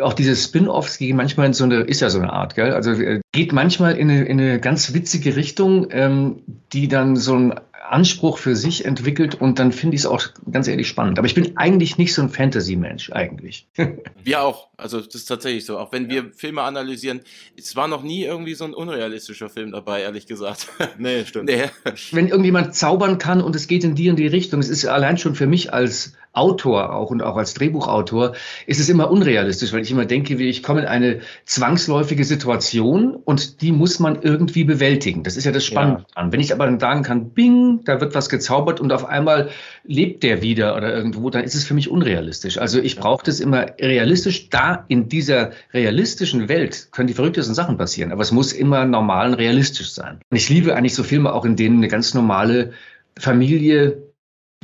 auch 0.00 0.12
diese 0.12 0.36
Spin-offs 0.36 0.98
gehen 0.98 1.16
manchmal 1.16 1.46
in 1.46 1.52
so 1.52 1.64
eine, 1.64 1.80
ist 1.80 2.00
ja 2.00 2.10
so 2.10 2.18
eine 2.18 2.32
Art, 2.32 2.54
gell? 2.54 2.72
Also 2.72 2.92
äh, 2.92 3.20
geht 3.32 3.52
manchmal 3.52 3.96
in 3.96 4.10
eine, 4.10 4.24
in 4.24 4.40
eine 4.40 4.60
ganz 4.60 4.94
witzige 4.94 5.36
Richtung, 5.36 5.88
ähm, 5.90 6.42
die 6.72 6.88
dann 6.88 7.16
so 7.16 7.34
ein 7.34 7.54
Anspruch 7.92 8.38
für 8.38 8.56
sich 8.56 8.84
entwickelt 8.84 9.34
und 9.34 9.58
dann 9.58 9.70
finde 9.70 9.96
ich 9.96 10.02
es 10.02 10.06
auch 10.06 10.22
ganz 10.50 10.66
ehrlich 10.66 10.88
spannend. 10.88 11.18
Aber 11.18 11.26
ich 11.26 11.34
bin 11.34 11.56
eigentlich 11.58 11.98
nicht 11.98 12.14
so 12.14 12.22
ein 12.22 12.30
Fantasy-Mensch, 12.30 13.10
eigentlich. 13.12 13.68
Wir 14.24 14.42
auch. 14.42 14.68
Also 14.76 15.00
das 15.00 15.14
ist 15.14 15.26
tatsächlich 15.26 15.66
so. 15.66 15.78
Auch 15.78 15.92
wenn 15.92 16.08
wir 16.08 16.32
Filme 16.32 16.62
analysieren, 16.62 17.20
es 17.56 17.76
war 17.76 17.86
noch 17.86 18.02
nie 18.02 18.24
irgendwie 18.24 18.54
so 18.54 18.64
ein 18.64 18.74
unrealistischer 18.74 19.48
Film 19.48 19.70
dabei, 19.72 20.02
ehrlich 20.02 20.26
gesagt. 20.26 20.68
Nee, 20.98 21.24
stimmt. 21.24 21.48
Nee. 21.48 21.64
Wenn 22.12 22.28
irgendjemand 22.28 22.74
zaubern 22.74 23.18
kann 23.18 23.40
und 23.40 23.56
es 23.56 23.66
geht 23.66 23.82
in 23.84 23.94
die 23.94 24.10
und 24.10 24.16
die 24.16 24.26
Richtung, 24.26 24.60
es 24.60 24.68
ist 24.68 24.84
allein 24.86 25.18
schon 25.18 25.34
für 25.34 25.46
mich 25.46 25.72
als 25.72 26.14
Autor 26.32 26.94
auch 26.94 27.10
und 27.10 27.22
auch 27.22 27.36
als 27.36 27.54
Drehbuchautor, 27.54 28.32
ist 28.66 28.80
es 28.80 28.88
immer 28.88 29.10
unrealistisch, 29.10 29.72
weil 29.72 29.82
ich 29.82 29.90
immer 29.90 30.06
denke, 30.06 30.38
wie 30.38 30.48
ich 30.48 30.62
komme 30.62 30.80
in 30.80 30.86
eine 30.86 31.20
zwangsläufige 31.44 32.24
Situation 32.24 33.14
und 33.14 33.60
die 33.60 33.70
muss 33.72 33.98
man 33.98 34.22
irgendwie 34.22 34.64
bewältigen. 34.64 35.22
Das 35.24 35.36
ist 35.36 35.44
ja 35.44 35.52
das 35.52 35.64
Spannende 35.64 36.04
ja. 36.16 36.32
Wenn 36.32 36.40
ich 36.40 36.52
aber 36.52 36.64
dann 36.64 36.80
sagen 36.80 37.02
kann, 37.02 37.30
bing, 37.30 37.80
da 37.84 38.00
wird 38.00 38.14
was 38.14 38.28
gezaubert 38.28 38.80
und 38.80 38.92
auf 38.92 39.04
einmal 39.04 39.50
lebt 39.84 40.22
der 40.22 40.40
wieder 40.40 40.76
oder 40.76 40.94
irgendwo, 40.94 41.28
dann 41.28 41.44
ist 41.44 41.54
es 41.54 41.64
für 41.64 41.74
mich 41.74 41.90
unrealistisch. 41.90 42.58
Also 42.58 42.80
ich 42.80 42.96
brauche 42.96 43.24
das 43.24 43.40
immer 43.40 43.66
realistisch. 43.78 44.48
Da 44.48 44.84
in 44.88 45.08
dieser 45.08 45.50
realistischen 45.72 46.48
Welt 46.48 46.88
können 46.92 47.08
die 47.08 47.14
verrücktesten 47.14 47.54
Sachen 47.54 47.76
passieren, 47.76 48.12
aber 48.12 48.22
es 48.22 48.32
muss 48.32 48.52
immer 48.52 48.86
normal 48.86 49.28
und 49.28 49.34
realistisch 49.34 49.92
sein. 49.92 50.20
Und 50.30 50.36
ich 50.36 50.48
liebe 50.48 50.74
eigentlich 50.74 50.94
so 50.94 51.02
Filme 51.02 51.32
auch, 51.32 51.44
in 51.44 51.56
denen 51.56 51.78
eine 51.78 51.88
ganz 51.88 52.14
normale 52.14 52.72
Familie 53.18 54.11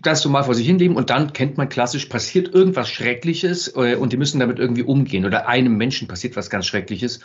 ganz 0.03 0.25
normal 0.25 0.45
vor 0.45 0.55
sich 0.55 0.67
hinleben 0.67 0.97
und 0.97 1.11
dann 1.11 1.33
kennt 1.33 1.57
man 1.57 1.69
klassisch, 1.69 2.07
passiert 2.07 2.55
irgendwas 2.55 2.89
Schreckliches 2.89 3.75
äh, 3.77 3.97
und 3.97 4.13
die 4.13 4.17
müssen 4.17 4.41
damit 4.41 4.59
irgendwie 4.59 4.83
umgehen 4.83 5.25
oder 5.25 5.49
einem 5.49 5.77
Menschen 5.77 6.09
passiert 6.09 6.37
was 6.37 6.51
ganz 6.51 6.67
Schreckliches. 6.67 7.21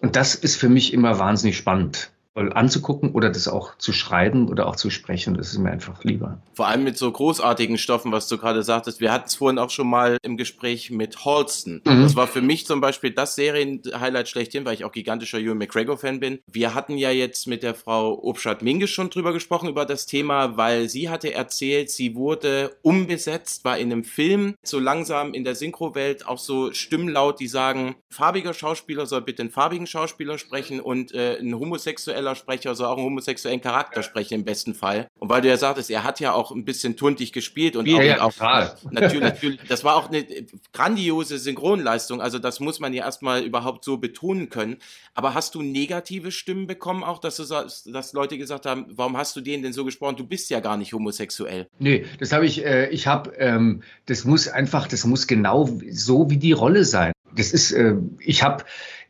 Und 0.00 0.16
das 0.16 0.34
ist 0.34 0.56
für 0.56 0.68
mich 0.68 0.92
immer 0.92 1.18
wahnsinnig 1.18 1.56
spannend 1.56 2.10
anzugucken 2.38 3.12
oder 3.12 3.30
das 3.30 3.48
auch 3.48 3.76
zu 3.78 3.92
schreiben 3.92 4.48
oder 4.48 4.66
auch 4.66 4.76
zu 4.76 4.90
sprechen. 4.90 5.34
Das 5.34 5.52
ist 5.52 5.58
mir 5.58 5.70
einfach 5.70 6.04
lieber. 6.04 6.40
Vor 6.54 6.68
allem 6.68 6.84
mit 6.84 6.96
so 6.96 7.10
großartigen 7.10 7.78
Stoffen, 7.78 8.12
was 8.12 8.28
du 8.28 8.38
gerade 8.38 8.62
sagtest. 8.62 9.00
Wir 9.00 9.12
hatten 9.12 9.26
es 9.26 9.34
vorhin 9.34 9.58
auch 9.58 9.70
schon 9.70 9.88
mal 9.88 10.18
im 10.22 10.36
Gespräch 10.36 10.90
mit 10.90 11.24
Halston. 11.24 11.80
Mhm. 11.84 12.02
Das 12.02 12.16
war 12.16 12.26
für 12.26 12.42
mich 12.42 12.66
zum 12.66 12.80
Beispiel 12.80 13.10
das 13.10 13.34
Serienhighlight 13.34 14.28
schlechthin, 14.28 14.64
weil 14.64 14.74
ich 14.74 14.84
auch 14.84 14.92
gigantischer 14.92 15.38
Ewan 15.38 15.58
McGregor-Fan 15.58 16.20
bin. 16.20 16.40
Wir 16.50 16.74
hatten 16.74 16.96
ja 16.96 17.10
jetzt 17.10 17.46
mit 17.46 17.62
der 17.62 17.74
Frau 17.74 18.18
Obschat 18.22 18.62
Minges 18.62 18.90
schon 18.90 19.10
drüber 19.10 19.32
gesprochen, 19.32 19.68
über 19.68 19.84
das 19.84 20.06
Thema, 20.06 20.56
weil 20.56 20.88
sie 20.88 21.08
hatte 21.08 21.32
erzählt, 21.32 21.90
sie 21.90 22.14
wurde 22.14 22.76
umbesetzt, 22.82 23.64
war 23.64 23.78
in 23.78 23.92
einem 23.92 24.04
Film 24.04 24.54
so 24.62 24.78
langsam 24.78 25.34
in 25.34 25.44
der 25.44 25.54
Synchrowelt 25.54 26.26
auch 26.26 26.38
so 26.38 26.72
Stimmen 26.72 27.08
laut, 27.08 27.40
die 27.40 27.48
sagen, 27.48 27.96
farbiger 28.10 28.54
Schauspieler 28.54 29.06
soll 29.06 29.22
bitte 29.22 29.42
einen 29.42 29.50
farbigen 29.50 29.86
Schauspieler 29.86 30.38
sprechen 30.38 30.80
und 30.80 31.14
äh, 31.14 31.38
ein 31.38 31.58
homosexueller 31.58 32.27
homosexueller 32.28 32.34
Sprecher, 32.34 32.70
also 32.70 32.86
auch 32.86 32.96
einen 32.96 33.06
homosexuellen 33.06 33.60
Charakter 33.60 34.02
sprechen 34.02 34.34
im 34.34 34.44
besten 34.44 34.74
Fall. 34.74 35.08
Und 35.18 35.28
weil 35.28 35.42
du 35.42 35.48
ja 35.48 35.56
sagtest, 35.56 35.90
er 35.90 36.04
hat 36.04 36.20
ja 36.20 36.32
auch 36.32 36.50
ein 36.50 36.64
bisschen 36.64 36.96
tuntig 36.96 37.32
gespielt 37.32 37.76
und 37.76 37.86
ja, 37.86 37.96
auch, 37.96 38.02
ja, 38.02 38.22
auch 38.22 38.90
natürlich, 38.90 39.20
natürlich, 39.20 39.60
das 39.68 39.84
war 39.84 39.96
auch 39.96 40.08
eine 40.08 40.24
grandiose 40.72 41.38
Synchronleistung. 41.38 42.20
Also 42.20 42.38
das 42.38 42.60
muss 42.60 42.80
man 42.80 42.92
ja 42.92 43.04
erstmal 43.04 43.42
überhaupt 43.42 43.84
so 43.84 43.96
betonen 43.96 44.48
können. 44.48 44.78
Aber 45.14 45.34
hast 45.34 45.54
du 45.54 45.62
negative 45.62 46.30
Stimmen 46.30 46.66
bekommen, 46.66 47.02
auch 47.02 47.18
dass 47.18 47.36
du 47.36 47.44
dass 47.48 48.12
Leute 48.12 48.38
gesagt 48.38 48.66
haben, 48.66 48.86
warum 48.90 49.16
hast 49.16 49.34
du 49.36 49.40
denen 49.40 49.62
denn 49.62 49.72
so 49.72 49.84
gesprochen? 49.84 50.16
Du 50.16 50.26
bist 50.26 50.50
ja 50.50 50.60
gar 50.60 50.76
nicht 50.76 50.92
homosexuell. 50.92 51.68
Nee, 51.78 52.06
das 52.18 52.32
habe 52.32 52.46
ich, 52.46 52.64
äh, 52.64 52.88
ich 52.90 53.06
habe, 53.06 53.32
ähm, 53.38 53.82
das 54.06 54.24
muss 54.24 54.48
einfach, 54.48 54.88
das 54.88 55.04
muss 55.04 55.26
genau 55.26 55.68
so 55.90 56.30
wie 56.30 56.36
die 56.36 56.52
Rolle 56.52 56.84
sein. 56.84 57.12
Das 57.34 57.52
ist, 57.52 57.72
äh, 57.72 57.94
ich 58.20 58.42
habe, 58.42 58.64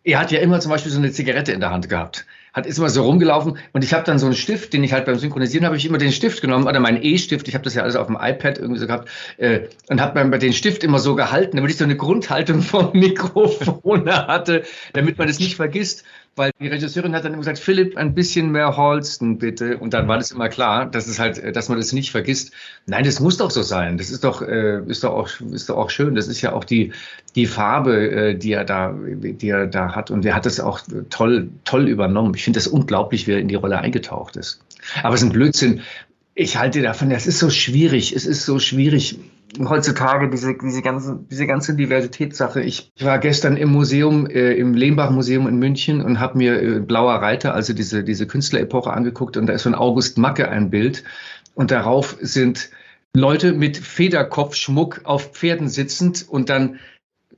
er 0.05 0.21
hat 0.21 0.31
ja 0.33 0.41
immer 0.41 0.61
zum 0.61 0.71
Beispiel 0.71 0.93
so 0.93 0.99
eine 0.99 1.13
Zigarette 1.13 1.53
in 1.53 1.61
der 1.61 1.71
Hand 1.71 1.89
gehabt 1.89 2.27
hat 2.59 2.67
ist 2.67 2.79
immer 2.79 2.91
so 2.91 3.03
rumgelaufen 3.03 3.59
und 3.73 3.85
ich 3.85 3.93
habe 3.95 4.05
dann 4.05 4.19
so 4.19 4.27
einen 4.27 4.35
Stift, 4.35 4.73
den 4.73 4.85
ich 4.85 4.93
halt 4.93 5.07
beim 5.07 5.19
Synchronisieren 5.19 5.65
habe 5.65 5.77
ich 5.77 5.87
immer 5.87 5.99
den 5.99 6.13
Stift 6.13 6.41
genommen 6.41 6.67
oder 6.67 6.81
meinen 6.81 7.03
E-Stift, 7.03 7.49
ich 7.49 7.55
habe 7.55 7.65
das 7.65 7.75
ja 7.75 7.83
alles 7.83 7.97
auf 7.97 8.07
dem 8.07 8.17
iPad 8.21 8.59
irgendwie 8.59 8.81
so 8.81 8.87
gehabt 8.87 9.09
äh, 9.39 9.61
und 9.89 10.01
habe 10.01 10.25
bei 10.25 10.39
den 10.39 10.53
Stift 10.53 10.85
immer 10.85 10.99
so 10.99 11.15
gehalten, 11.15 11.57
damit 11.57 11.71
ich 11.71 11.77
so 11.77 11.85
eine 11.85 11.97
Grundhaltung 11.97 12.63
vom 12.63 12.91
Mikrofon 12.93 14.09
hatte, 14.09 14.65
damit 14.93 15.19
man 15.19 15.29
das 15.29 15.39
nicht 15.39 15.57
vergisst 15.57 16.05
weil 16.39 16.53
die 16.61 16.69
Regisseurin 16.69 17.15
hat 17.15 17.25
dann 17.25 17.33
immer 17.33 17.41
gesagt, 17.41 17.59
Philipp, 17.59 17.97
ein 17.97 18.15
bisschen 18.15 18.51
mehr 18.51 18.77
Holsten 18.77 19.39
bitte. 19.39 19.77
Und 19.79 19.93
dann 19.93 20.09
war 20.09 20.17
das 20.17 20.31
immer 20.31 20.49
klar, 20.49 20.87
dass 20.87 21.07
es 21.07 21.19
halt, 21.19 21.55
dass 21.55 21.69
man 21.69 21.79
das 21.79 21.93
nicht 21.93 22.11
vergisst. 22.11 22.53
Nein, 22.87 23.05
das 23.05 23.21
muss 23.21 23.37
doch 23.37 23.51
so 23.51 23.63
sein. 23.63 23.99
Das 23.99 24.11
ist 24.11 24.25
doch, 24.25 24.41
äh, 24.41 24.81
ist 24.87 25.05
doch 25.05 25.13
auch, 25.13 25.29
ist 25.53 25.69
doch 25.69 25.77
auch 25.77 25.91
schön. 25.91 26.15
Das 26.15 26.29
ist 26.29 26.41
ja 26.41 26.53
auch 26.53 26.65
die, 26.65 26.93
die 27.35 27.47
Farbe, 27.47 28.11
äh, 28.11 28.35
die 28.35 28.53
er 28.53 28.65
da, 28.65 28.95
die 28.97 29.49
er 29.49 29.67
da 29.67 29.95
hat. 29.95 30.11
Und 30.11 30.25
er 30.25 30.35
hat 30.35 30.47
das 30.47 30.61
auch 30.61 30.81
toll, 31.11 31.51
toll 31.65 31.89
übernommen. 31.89 32.33
Ich 32.35 32.45
finde 32.45 32.59
das 32.59 32.69
unglaublich, 32.69 33.27
wie 33.27 33.33
er 33.33 33.41
in 33.41 33.49
die 33.49 33.57
Rolle 33.57 33.79
eingetaucht 33.79 34.37
ist. 34.37 34.61
Aber 35.03 35.15
es 35.15 35.23
ist 35.23 35.29
ein 35.29 35.33
Blödsinn. 35.33 35.81
Ich 36.35 36.57
halte 36.57 36.81
davon, 36.83 37.11
das 37.11 37.27
ist 37.27 37.41
so 37.41 37.51
schwierig. 37.51 38.15
Es 38.15 38.25
ist 38.25 38.47
so 38.47 38.59
schwierig 38.59 39.19
heutzutage 39.67 40.29
diese, 40.29 40.57
diese, 40.57 40.83
ganze, 40.83 41.19
diese 41.31 41.47
ganze 41.47 41.75
Diversitätssache. 41.75 42.63
Ich 42.63 42.93
war 43.01 43.19
gestern 43.19 43.57
im 43.57 43.71
Museum, 43.71 44.27
äh, 44.27 44.53
im 44.55 44.75
Lehmbach-Museum 44.75 45.49
in 45.49 45.59
München 45.59 46.01
und 46.01 46.21
habe 46.21 46.39
mir 46.39 46.63
äh, 46.63 46.81
Blauer 46.81 47.15
Reiter, 47.15 47.55
also 47.55 47.73
diese, 47.73 48.05
diese 48.05 48.27
Künstlerepoche 48.27 48.93
angeguckt 48.93 49.37
und 49.37 49.47
da 49.47 49.55
ist 49.55 49.63
von 49.63 49.75
August 49.75 50.19
Macke 50.19 50.49
ein 50.49 50.71
Bild 50.71 51.05
und 51.55 51.71
darauf 51.71 52.17
sind 52.21 52.71
Leute 53.15 53.53
mit 53.53 53.79
Federkopfschmuck 53.79 55.01
auf 55.05 55.33
Pferden 55.33 55.69
sitzend 55.69 56.27
und 56.29 56.51
dann 56.51 56.79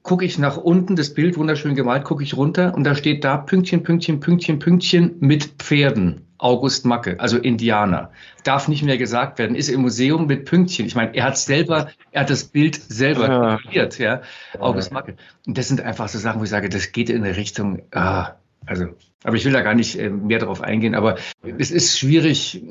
gucke 0.03 0.25
ich 0.25 0.39
nach 0.39 0.57
unten, 0.57 0.97
das 0.97 1.15
Bild 1.15 1.37
wunderschön 1.37 1.75
gemalt, 1.75 2.05
gucke 2.05 2.23
ich 2.23 2.37
runter 2.37 2.75
und 2.75 2.85
da 2.85 2.95
steht 2.95 3.25
da 3.25 3.37
Pünktchen, 3.37 3.83
Pünktchen, 3.83 4.21
Pünktchen, 4.21 4.59
Pünktchen 4.59 5.17
mit 5.21 5.45
Pferden. 5.59 6.30
August 6.41 6.87
Macke, 6.87 7.21
also 7.21 7.37
Indianer. 7.37 8.11
Darf 8.45 8.67
nicht 8.67 8.83
mehr 8.83 8.97
gesagt 8.99 9.39
werden, 9.39 9.55
ist 9.55 9.69
im 9.69 9.83
Museum 9.83 10.27
mit 10.27 10.47
Pünktchen. 10.47 10.87
Ich 10.87 10.95
meine, 10.95 11.15
er 11.15 11.25
hat 11.25 11.39
selber, 11.39 11.91
er 12.13 12.23
hat 12.23 12.31
das 12.31 12.45
Bild 12.45 12.81
selber 12.89 13.59
kreiert, 13.63 13.99
ja. 13.99 14.23
August 14.59 14.91
Macke. 14.93 15.17
Und 15.47 15.59
das 15.59 15.69
sind 15.69 15.83
einfach 15.83 16.09
so 16.09 16.19
Sachen, 16.19 16.41
wo 16.41 16.45
ich 16.45 16.51
sage, 16.51 16.69
das 16.69 16.93
geht 16.93 17.11
in 17.11 17.25
eine 17.25 17.37
Richtung, 17.37 17.83
ah, 17.93 18.37
also, 18.67 18.87
aber 19.23 19.37
ich 19.37 19.45
will 19.45 19.53
da 19.53 19.63
gar 19.63 19.75
nicht 19.75 19.99
äh, 19.99 20.09
mehr 20.09 20.39
darauf 20.39 20.63
eingehen, 20.63 20.95
aber 20.95 21.17
es 21.59 21.71
ist 21.71 21.99
schwierig, 21.99 22.63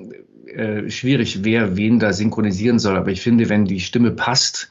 äh, 0.48 0.90
schwierig, 0.90 1.44
wer 1.44 1.78
wen 1.78 2.00
da 2.00 2.14
synchronisieren 2.14 2.80
soll. 2.80 2.98
Aber 2.98 3.12
ich 3.12 3.22
finde, 3.22 3.50
wenn 3.50 3.66
die 3.66 3.80
Stimme 3.80 4.12
passt, 4.12 4.70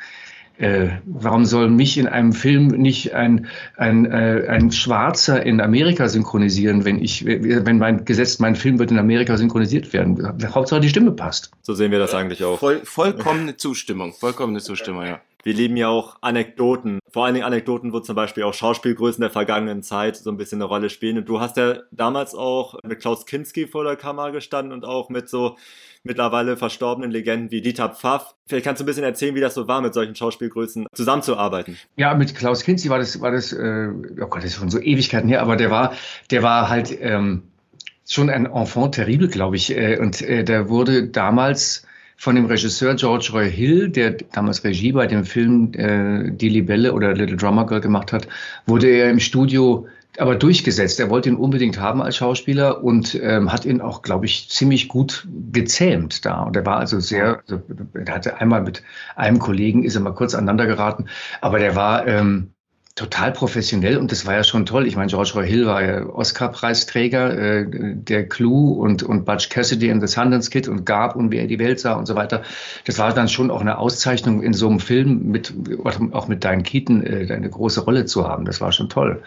äh, 0.59 0.89
warum 1.05 1.45
soll 1.45 1.71
mich 1.71 1.99
in 1.99 2.07
einem 2.07 2.33
Film 2.33 2.69
nicht 2.69 3.15
ein, 3.15 3.47
ein, 3.77 4.07
äh, 4.07 4.47
ein 4.49 4.73
Schwarzer 4.73 5.45
in 5.45 5.61
Amerika 5.61 6.09
synchronisieren, 6.09 6.85
wenn 6.85 7.03
ich, 7.03 7.25
wenn 7.25 7.79
mein 7.79 8.05
Gesetz, 8.05 8.39
mein 8.39 8.57
Film 8.57 8.79
wird 8.79 8.91
in 8.91 8.99
Amerika 8.99 9.37
synchronisiert 9.37 9.93
werden? 9.93 10.37
Hauptsache 10.55 10.81
die 10.81 10.89
Stimme 10.89 11.13
passt. 11.13 11.53
So 11.63 11.75
sehen 11.75 11.93
wir 11.93 11.99
das 11.99 12.15
eigentlich 12.15 12.45
auch. 12.45 12.59
Voll, 12.59 12.81
vollkommene 12.85 13.57
Zustimmung, 13.57 14.13
vollkommene 14.13 14.61
Zustimmung, 14.61 15.05
ja. 15.05 15.21
Wir 15.45 15.55
lieben 15.55 15.77
ja 15.77 15.89
auch 15.89 16.17
Anekdoten. 16.21 16.99
Vor 17.09 17.25
allen 17.25 17.35
Dingen 17.35 17.47
Anekdoten, 17.47 17.93
wo 17.93 18.01
zum 18.01 18.17
Beispiel 18.17 18.43
auch 18.43 18.55
Schauspielgrößen 18.55 19.21
der 19.21 19.31
vergangenen 19.31 19.83
Zeit 19.83 20.17
so 20.17 20.31
ein 20.31 20.37
bisschen 20.37 20.61
eine 20.61 20.65
Rolle 20.65 20.91
spielen. 20.91 21.19
Und 21.19 21.29
du 21.29 21.41
hast 21.41 21.57
ja 21.57 21.79
damals 21.91 22.35
auch 22.35 22.77
mit 22.83 23.01
Klaus 23.01 23.25
Kinski 23.25 23.67
vor 23.67 23.85
der 23.85 23.97
Kamera 23.97 24.31
gestanden 24.31 24.73
und 24.73 24.85
auch 24.85 25.09
mit 25.11 25.29
so 25.29 25.57
mittlerweile 26.03 26.57
verstorbenen 26.57 27.11
Legenden 27.11 27.51
wie 27.51 27.61
Dieter 27.61 27.89
Pfaff. 27.91 28.35
Vielleicht 28.47 28.65
kannst 28.65 28.81
du 28.81 28.85
ein 28.85 28.87
bisschen 28.87 29.05
erzählen, 29.05 29.35
wie 29.35 29.41
das 29.41 29.55
so 29.55 29.69
war, 29.69 29.81
mit 29.81 29.95
solchen 29.95 30.15
Schauspielgrößen 30.15 30.87
zusammenzuarbeiten. 30.93 31.77
Ja, 31.97 32.15
mit 32.15 32.35
Klaus 32.35 32.65
Kinski 32.65 32.89
war 32.91 32.99
das, 32.99 33.21
war 33.21 33.31
das, 33.31 33.53
äh, 33.53 33.89
oh 34.21 34.27
Gott, 34.27 34.39
das 34.39 34.47
ist 34.47 34.57
schon 34.57 34.71
so 34.71 34.81
Ewigkeiten 34.81 35.29
her, 35.29 35.43
aber 35.43 35.57
der 35.57 35.71
war, 35.71 35.93
der 36.31 36.43
war 36.43 36.69
halt 36.69 36.97
ähm, 37.01 37.43
schon 38.09 38.31
ein 38.31 38.47
Enfant 38.47 38.95
terrible, 38.95 39.29
glaube 39.29 39.57
ich. 39.57 39.77
Äh, 39.77 39.99
und 39.99 40.21
äh, 40.23 40.45
der 40.45 40.69
wurde 40.69 41.09
damals 41.09 41.87
von 42.19 42.35
dem 42.35 42.47
Regisseur 42.47 42.97
George 42.97 43.31
Roy 43.33 43.51
Hill, 43.51 43.89
der 43.89 44.11
damals 44.11 44.65
Regie 44.65 44.93
bei 44.93 45.07
dem 45.07 45.25
Film 45.25 45.73
äh, 45.75 46.31
Die 46.33 46.49
Libelle 46.49 46.93
oder 46.93 47.15
Little 47.15 47.37
Drummer 47.37 47.65
Girl 47.65 47.81
gemacht 47.81 48.13
hat, 48.13 48.27
wurde 48.67 48.89
er 48.89 49.09
im 49.09 49.21
Studio 49.21 49.87
aber 50.19 50.35
durchgesetzt. 50.35 50.99
Er 50.99 51.11
wollte 51.11 51.29
ihn 51.29 51.37
unbedingt 51.37 51.79
haben 51.79 52.03
als 52.03 52.17
Schauspieler 52.17 52.83
und 52.83 53.15
ähm, 53.23 53.53
hat 53.53 53.65
ihn 53.65 53.81
auch, 53.81 54.03
glaube 54.03 54.27
ich, 54.27 54.49
ziemlich 54.49 54.89
gut 54.89 55.29
gezähmt 55.53 56.25
da. 56.25 56.43
Und 56.43 56.57
er 56.57 56.67
war 56.67 56.79
also 56.79 56.99
sehr, 56.99 57.41
also, 57.47 57.63
er 57.95 58.15
hatte 58.15 58.41
einmal 58.41 58.63
mit 58.63 58.83
einem 59.15 59.39
Kollegen, 59.39 59.85
ist 59.85 59.95
er 59.95 60.01
mal 60.01 60.15
kurz 60.15 60.35
aneinander 60.35 60.67
geraten, 60.67 61.07
aber 61.41 61.61
der 61.61 61.77
war, 61.77 62.05
ähm, 62.09 62.51
total 62.99 63.31
professionell 63.31 63.97
und 63.97 64.11
das 64.11 64.27
war 64.27 64.35
ja 64.35 64.43
schon 64.43 64.67
toll. 64.67 64.87
Ich 64.87 64.97
meine, 64.97 65.09
George 65.09 65.31
Roy 65.37 65.47
Hill 65.47 65.67
war 65.67 65.85
ja 65.85 66.05
Oscar-Preisträger, 66.05 67.39
äh, 67.39 67.67
der 67.69 68.29
Clue 68.29 68.73
und, 68.73 69.05
und 69.05 69.25
Butch 69.25 69.51
Cassidy 69.51 69.89
in 69.89 70.01
The 70.01 70.09
Sundance 70.09 70.51
Kid 70.51 70.67
und 70.67 70.85
Gab 70.85 71.15
und 71.15 71.31
wie 71.31 71.37
er 71.37 71.47
die 71.47 71.61
Welt 71.61 71.79
sah 71.79 71.93
und 71.93 72.07
so 72.07 72.17
weiter. 72.17 72.43
Das 72.87 72.99
war 72.99 73.15
dann 73.15 73.29
schon 73.29 73.53
auch 73.53 73.61
eine 73.61 73.79
Auszeichnung 73.79 74.43
in 74.43 74.53
so 74.53 74.69
einem 74.69 74.81
Film 74.81 75.31
mit, 75.31 75.55
auch 76.13 76.27
mit 76.27 76.43
Diane 76.43 76.65
Keaton, 76.65 77.07
äh, 77.07 77.33
eine 77.33 77.49
große 77.49 77.83
Rolle 77.83 78.05
zu 78.05 78.27
haben. 78.27 78.45
Das 78.45 78.61
war 78.61 78.73
schon 78.73 78.89
toll. 78.89 79.23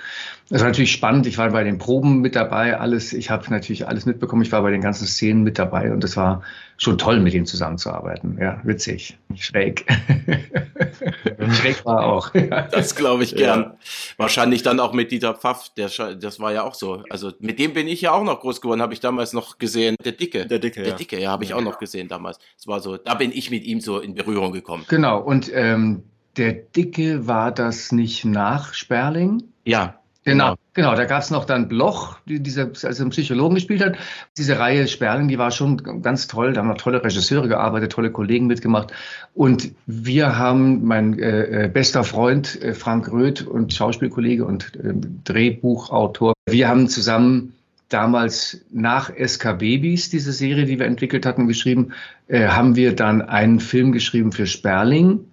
Das 0.51 0.59
war 0.59 0.67
natürlich 0.67 0.91
spannend. 0.91 1.25
Ich 1.27 1.37
war 1.37 1.49
bei 1.51 1.63
den 1.63 1.77
Proben 1.77 2.19
mit 2.19 2.35
dabei, 2.35 2.77
alles. 2.77 3.13
Ich 3.13 3.29
habe 3.29 3.49
natürlich 3.49 3.87
alles 3.87 4.05
mitbekommen. 4.05 4.41
Ich 4.41 4.51
war 4.51 4.61
bei 4.61 4.71
den 4.71 4.81
ganzen 4.81 5.07
Szenen 5.07 5.43
mit 5.43 5.57
dabei 5.57 5.93
und 5.93 6.03
es 6.03 6.17
war 6.17 6.41
schon 6.75 6.97
toll, 6.97 7.21
mit 7.21 7.33
ihm 7.33 7.45
zusammenzuarbeiten. 7.45 8.37
Ja, 8.37 8.59
witzig, 8.63 9.17
schräg. 9.35 9.85
schräg 11.53 11.85
war 11.85 12.03
auch. 12.05 12.31
das 12.71 12.95
glaube 12.95 13.23
ich 13.23 13.33
gern. 13.33 13.61
Ja. 13.61 13.77
Wahrscheinlich 14.17 14.61
dann 14.61 14.81
auch 14.81 14.91
mit 14.91 15.13
Dieter 15.13 15.35
Pfaff. 15.35 15.69
Der, 15.77 15.89
das 16.19 16.41
war 16.41 16.51
ja 16.51 16.63
auch 16.63 16.73
so. 16.73 17.01
Also 17.09 17.31
mit 17.39 17.57
dem 17.57 17.73
bin 17.73 17.87
ich 17.87 18.01
ja 18.01 18.11
auch 18.11 18.25
noch 18.25 18.41
groß 18.41 18.59
geworden. 18.59 18.81
Habe 18.81 18.93
ich 18.93 18.99
damals 18.99 19.31
noch 19.31 19.57
gesehen. 19.57 19.95
Der 20.03 20.11
Dicke. 20.11 20.47
Der 20.47 20.59
Dicke. 20.59 20.83
Der 20.83 20.95
Dicke. 20.95 21.17
Ja, 21.17 21.31
habe 21.31 21.45
ich 21.45 21.53
auch 21.53 21.61
noch 21.61 21.79
gesehen 21.79 22.09
damals. 22.09 22.39
Es 22.59 22.67
war 22.67 22.81
so. 22.81 22.97
Da 22.97 23.13
bin 23.13 23.31
ich 23.31 23.51
mit 23.51 23.63
ihm 23.63 23.79
so 23.79 23.99
in 23.99 24.15
Berührung 24.15 24.51
gekommen. 24.51 24.83
Genau. 24.89 25.21
Und 25.21 25.49
ähm, 25.53 26.03
der 26.35 26.51
Dicke 26.51 27.25
war 27.25 27.53
das 27.53 27.93
nicht 27.93 28.25
nach 28.25 28.73
Sperling? 28.73 29.43
Ja, 29.63 30.00
Genau, 30.23 30.55
genau, 30.73 30.91
genau. 30.91 30.95
Da 30.95 31.05
gab 31.05 31.23
es 31.23 31.31
noch 31.31 31.45
dann 31.45 31.67
Bloch, 31.67 32.19
die, 32.27 32.39
dieser 32.39 32.67
also 32.83 33.03
einen 33.03 33.09
Psychologen 33.09 33.55
gespielt 33.55 33.83
hat. 33.83 33.95
Diese 34.37 34.59
Reihe 34.59 34.87
Sperling, 34.87 35.27
die 35.27 35.39
war 35.39 35.49
schon 35.49 35.77
ganz 36.01 36.27
toll. 36.27 36.53
Da 36.53 36.61
haben 36.61 36.67
noch 36.67 36.77
tolle 36.77 37.03
Regisseure 37.03 37.47
gearbeitet, 37.47 37.91
tolle 37.91 38.11
Kollegen 38.11 38.45
mitgemacht. 38.45 38.93
Und 39.33 39.71
wir 39.87 40.37
haben, 40.37 40.85
mein 40.85 41.17
äh, 41.17 41.65
äh 41.65 41.67
bester 41.67 42.03
Freund 42.03 42.61
äh, 42.61 42.73
Frank 42.75 43.11
Röth 43.11 43.41
und 43.41 43.73
Schauspielkollege 43.73 44.45
und 44.45 44.75
äh, 44.75 44.93
Drehbuchautor, 45.23 46.33
wir 46.47 46.67
haben 46.67 46.87
zusammen 46.87 47.53
damals 47.89 48.61
nach 48.71 49.11
SK 49.15 49.57
Babys, 49.57 50.09
diese 50.09 50.31
Serie, 50.31 50.65
die 50.65 50.79
wir 50.79 50.85
entwickelt 50.85 51.25
hatten, 51.25 51.47
geschrieben, 51.47 51.93
äh, 52.27 52.47
haben 52.47 52.75
wir 52.75 52.95
dann 52.95 53.21
einen 53.21 53.59
Film 53.59 53.91
geschrieben 53.91 54.31
für 54.31 54.45
Sperling. 54.45 55.25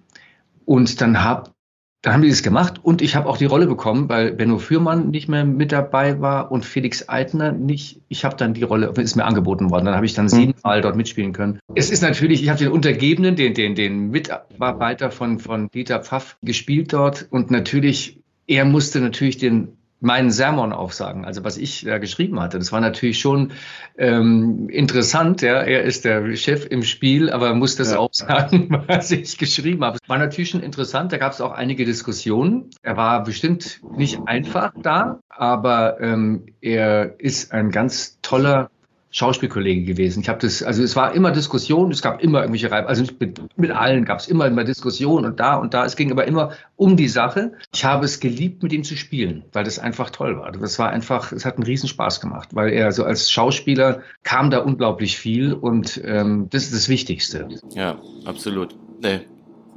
Und 0.65 1.01
dann 1.01 1.23
habe 1.23 1.51
dann 2.01 2.13
haben 2.13 2.21
die 2.21 2.29
das 2.29 2.43
gemacht 2.43 2.79
und 2.81 3.01
ich 3.01 3.15
habe 3.15 3.27
auch 3.27 3.37
die 3.37 3.45
Rolle 3.45 3.67
bekommen, 3.67 4.07
weil 4.07 4.31
Benno 4.31 4.57
Fürmann 4.57 5.09
nicht 5.09 5.27
mehr 5.27 5.43
mit 5.43 5.73
dabei 5.73 6.21
war 6.21 6.49
und 6.49 6.63
Felix 6.63 7.09
Eitner 7.09 7.51
nicht. 7.51 7.99
Ich 8.07 8.23
habe 8.23 8.37
dann 8.37 8.53
die 8.53 8.63
Rolle, 8.63 8.93
ist 8.95 9.17
mir 9.17 9.25
angeboten 9.25 9.69
worden. 9.69 9.85
Dann 9.85 9.95
habe 9.95 10.05
ich 10.05 10.13
dann 10.13 10.25
mhm. 10.25 10.29
siebenmal 10.29 10.79
dort 10.79 10.95
mitspielen 10.95 11.33
können. 11.33 11.59
Es 11.75 11.89
ist 11.89 12.01
natürlich, 12.01 12.41
ich 12.41 12.49
habe 12.49 12.59
den 12.59 12.71
Untergebenen, 12.71 13.35
den, 13.35 13.53
den, 13.53 13.75
den 13.75 14.11
Mitarbeiter 14.11 15.11
von, 15.11 15.39
von 15.39 15.69
Dieter 15.71 16.01
Pfaff 16.01 16.37
gespielt 16.41 16.93
dort 16.93 17.27
und 17.29 17.51
natürlich, 17.51 18.21
er 18.47 18.63
musste 18.63 19.01
natürlich 19.01 19.37
den 19.37 19.78
meinen 20.01 20.31
Sermon 20.31 20.71
aufsagen, 20.71 21.25
also 21.25 21.43
was 21.43 21.57
ich 21.57 21.83
da 21.83 21.97
geschrieben 21.97 22.39
hatte. 22.39 22.57
Das 22.57 22.71
war 22.71 22.79
natürlich 22.79 23.19
schon 23.19 23.51
ähm, 23.97 24.69
interessant. 24.69 25.41
Ja. 25.41 25.61
Er 25.61 25.83
ist 25.83 26.05
der 26.05 26.35
Chef 26.35 26.65
im 26.69 26.83
Spiel, 26.83 27.29
aber 27.29 27.53
muss 27.53 27.75
das 27.75 27.91
ja. 27.91 27.97
aufsagen, 27.97 28.83
was 28.87 29.11
ich 29.11 29.37
geschrieben 29.37 29.83
habe. 29.83 29.97
War 30.07 30.17
natürlich 30.17 30.51
schon 30.51 30.63
interessant. 30.63 31.11
Da 31.11 31.17
gab 31.17 31.33
es 31.33 31.41
auch 31.41 31.51
einige 31.51 31.85
Diskussionen. 31.85 32.69
Er 32.81 32.95
war 32.95 33.23
bestimmt 33.23 33.81
nicht 33.97 34.19
einfach 34.25 34.73
da, 34.81 35.19
aber 35.29 35.99
ähm, 35.99 36.45
er 36.61 37.19
ist 37.19 37.51
ein 37.51 37.71
ganz 37.71 38.19
toller 38.21 38.69
Schauspielkollege 39.11 39.83
gewesen. 39.83 40.21
Ich 40.21 40.29
habe 40.29 40.39
das, 40.39 40.61
also 40.61 40.83
es 40.83 40.95
war 40.95 41.13
immer 41.13 41.31
Diskussion, 41.31 41.91
es 41.91 42.01
gab 42.01 42.21
immer 42.21 42.41
irgendwelche 42.41 42.71
Reib, 42.71 42.87
also 42.87 43.03
mit, 43.19 43.57
mit 43.57 43.71
allen 43.71 44.05
gab 44.05 44.19
es 44.19 44.27
immer 44.27 44.45
immer 44.45 44.63
Diskussion 44.63 45.25
und 45.25 45.39
da 45.39 45.55
und 45.55 45.73
da. 45.73 45.85
Es 45.85 45.95
ging 45.95 46.11
aber 46.11 46.25
immer 46.25 46.51
um 46.75 46.95
die 46.95 47.07
Sache. 47.07 47.53
Ich 47.73 47.85
habe 47.85 48.05
es 48.05 48.19
geliebt, 48.19 48.61
mit 48.61 48.71
ihm 48.71 48.83
zu 48.83 48.95
spielen, 48.95 49.45
weil 49.51 49.63
das 49.63 49.79
einfach 49.79 50.11
toll 50.11 50.37
war. 50.37 50.51
Das 50.51 50.77
war 50.77 50.89
einfach, 50.89 51.31
es 51.31 51.45
hat 51.45 51.55
einen 51.55 51.63
Riesenspaß 51.63 52.21
gemacht, 52.21 52.49
weil 52.53 52.69
er 52.69 52.91
so 52.91 53.03
als 53.03 53.31
Schauspieler 53.31 54.01
kam 54.23 54.51
da 54.51 54.59
unglaublich 54.59 55.17
viel 55.17 55.53
und 55.53 55.99
ähm, 56.03 56.47
das 56.51 56.65
ist 56.65 56.73
das 56.73 56.89
Wichtigste. 56.89 57.47
Ja, 57.73 57.99
absolut. 58.25 58.75
Nee, 59.01 59.21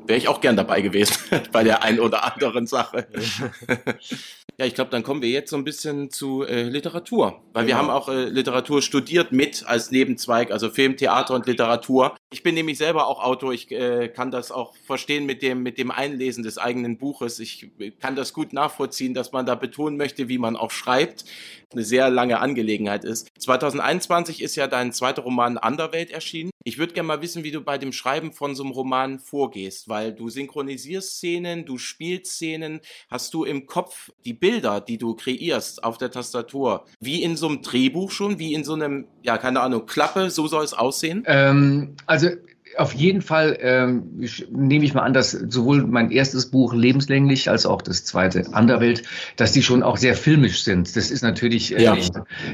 wäre 0.07 0.19
ich 0.19 0.29
auch 0.29 0.41
gern 0.41 0.57
dabei 0.57 0.81
gewesen 0.81 1.17
bei 1.53 1.65
der 1.65 1.83
einen 1.83 2.01
oder 2.01 2.33
anderen 2.33 2.67
Sache. 2.67 3.07
ja, 4.59 4.67
ich 4.67 4.75
glaube, 4.75 4.91
dann 4.91 5.03
kommen 5.03 5.23
wir 5.23 5.31
jetzt 5.31 5.51
so 5.51 5.57
ein 5.57 5.65
bisschen 5.65 6.11
zu 6.11 6.45
äh, 6.45 6.63
Literatur, 6.63 7.43
weil 7.53 7.65
genau. 7.65 7.67
wir 7.67 7.77
haben 7.77 7.91
auch 7.91 8.09
äh, 8.09 8.25
Literatur 8.25 8.83
studiert 8.83 9.33
mit 9.33 9.65
als 9.67 9.91
Nebenzweig, 9.91 10.51
also 10.51 10.71
Film, 10.71 10.97
Theater 10.97 11.35
und 11.35 11.47
Literatur. 11.47 12.17
Ich 12.33 12.43
bin 12.43 12.55
nämlich 12.55 12.79
selber 12.79 13.07
auch 13.07 13.23
Autor, 13.23 13.53
ich 13.53 13.71
äh, 13.71 14.09
kann 14.09 14.31
das 14.31 14.53
auch 14.53 14.75
verstehen 14.85 15.27
mit 15.27 15.43
dem, 15.43 15.63
mit 15.63 15.79
dem 15.79 15.91
Einlesen 15.91 16.43
des 16.43 16.59
eigenen 16.59 16.99
Buches. 16.99 17.39
Ich 17.39 17.71
kann 18.01 18.17
das 18.17 18.33
gut 18.33 18.53
nachvollziehen, 18.53 19.15
dass 19.15 19.33
man 19.33 19.47
da 19.47 19.55
betonen 19.55 19.97
möchte, 19.97 20.29
wie 20.29 20.39
man 20.39 20.57
auch 20.57 20.71
schreibt. 20.71 21.25
Eine 21.73 21.85
sehr 21.85 22.11
lange 22.11 22.39
Angelegenheit 22.41 23.05
ist. 23.05 23.29
2021 23.39 24.43
ist 24.43 24.57
ja 24.57 24.67
dein 24.67 24.93
zweiter 24.93 25.23
Roman 25.23 25.57
Anderwelt 25.57 26.11
erschienen. 26.11 26.52
Ich 26.65 26.79
würde 26.79 26.93
gerne 26.93 27.07
mal 27.09 27.23
wissen, 27.23 27.45
wie 27.45 27.51
du 27.51 27.61
bei 27.61 27.79
dem 27.79 27.93
Schreiben 27.93 28.33
von 28.33 28.55
so 28.55 28.63
einem 28.63 28.73
Roman 28.73 29.19
vorgehst, 29.19 29.89
weil 29.89 30.13
du 30.13 30.29
synchronisierst 30.29 31.17
Szenen, 31.17 31.65
du 31.65 31.79
spielst 31.79 32.35
Szenen. 32.35 32.81
Hast 33.11 33.35
du 33.35 33.45
im 33.45 33.67
Kopf 33.67 34.11
die 34.25 34.33
Bilder, 34.33 34.81
die 34.81 34.99
du 34.99 35.15
kreierst 35.15 35.83
auf 35.83 35.99
der 35.99 36.11
Tastatur, 36.11 36.85
wie 37.01 37.23
in 37.23 37.37
so 37.37 37.49
einem 37.49 37.63
Drehbuch 37.63 38.11
schon, 38.11 38.39
wie 38.39 38.55
in 38.55 38.65
so 38.65 38.75
einem, 38.75 39.07
ja, 39.23 39.39
keine 39.39 39.61
Ahnung, 39.61 39.87
Klappe, 39.87 40.31
so 40.31 40.47
soll 40.47 40.65
es 40.65 40.73
aussehen? 40.73 41.25
Ähm, 41.27 41.97
also 42.07 42.29
auf 42.77 42.95
jeden 42.95 43.23
Fall 43.23 43.59
ähm, 43.61 44.27
nehme 44.51 44.85
ich 44.85 44.95
mal 44.95 45.03
an, 45.03 45.13
dass 45.13 45.33
sowohl 45.33 45.85
mein 45.85 46.11
erstes 46.11 46.47
Buch 46.47 46.75
Lebenslänglich 46.75 47.51
als 47.51 47.67
auch 47.67 47.83
das 47.83 48.05
zweite 48.05 48.53
Anderwelt, 48.53 49.03
dass 49.37 49.53
die 49.53 49.63
schon 49.63 49.83
auch 49.83 49.97
sehr 49.97 50.15
filmisch 50.15 50.63
sind. 50.63 50.97
Das 50.97 51.11
ist 51.11 51.23
natürlich, 51.23 51.77
äh, 51.77 51.83
ja. 51.83 51.97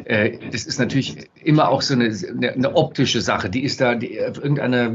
äh, 0.04 0.38
das 0.50 0.64
ist 0.64 0.78
natürlich 0.78 1.28
immer 1.42 1.68
auch 1.68 1.82
so 1.82 1.94
eine, 1.94 2.06
eine, 2.06 2.52
eine 2.52 2.76
optische 2.76 3.20
Sache. 3.20 3.48
Die 3.48 3.62
ist 3.62 3.80
da, 3.80 3.94
die, 3.94 4.20
auf 4.20 4.38
irgendeiner 4.38 4.92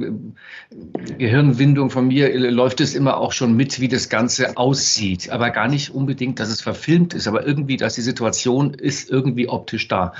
Gehirnwindung 1.18 1.90
von 1.90 2.08
mir 2.08 2.38
läuft 2.52 2.82
es 2.82 2.96
immer 2.96 3.18
auch 3.18 3.32
schon 3.32 3.56
mit, 3.56 3.80
wie 3.80 3.88
das 3.88 4.10
Ganze 4.10 4.58
aussieht. 4.58 5.30
Aber 5.30 5.50
gar 5.52 5.68
nicht 5.68 5.94
unbedingt, 5.94 6.40
dass 6.40 6.50
es 6.50 6.62
verfilmt 6.62 7.14
ist, 7.14 7.28
aber 7.28 7.46
irgendwie, 7.46 7.78
dass 7.78 7.96
die 7.96 8.02
Situation 8.02 8.74
ist 8.74 9.10
irgendwie 9.10 9.48
optisch 9.48 9.88
da. 9.88 10.14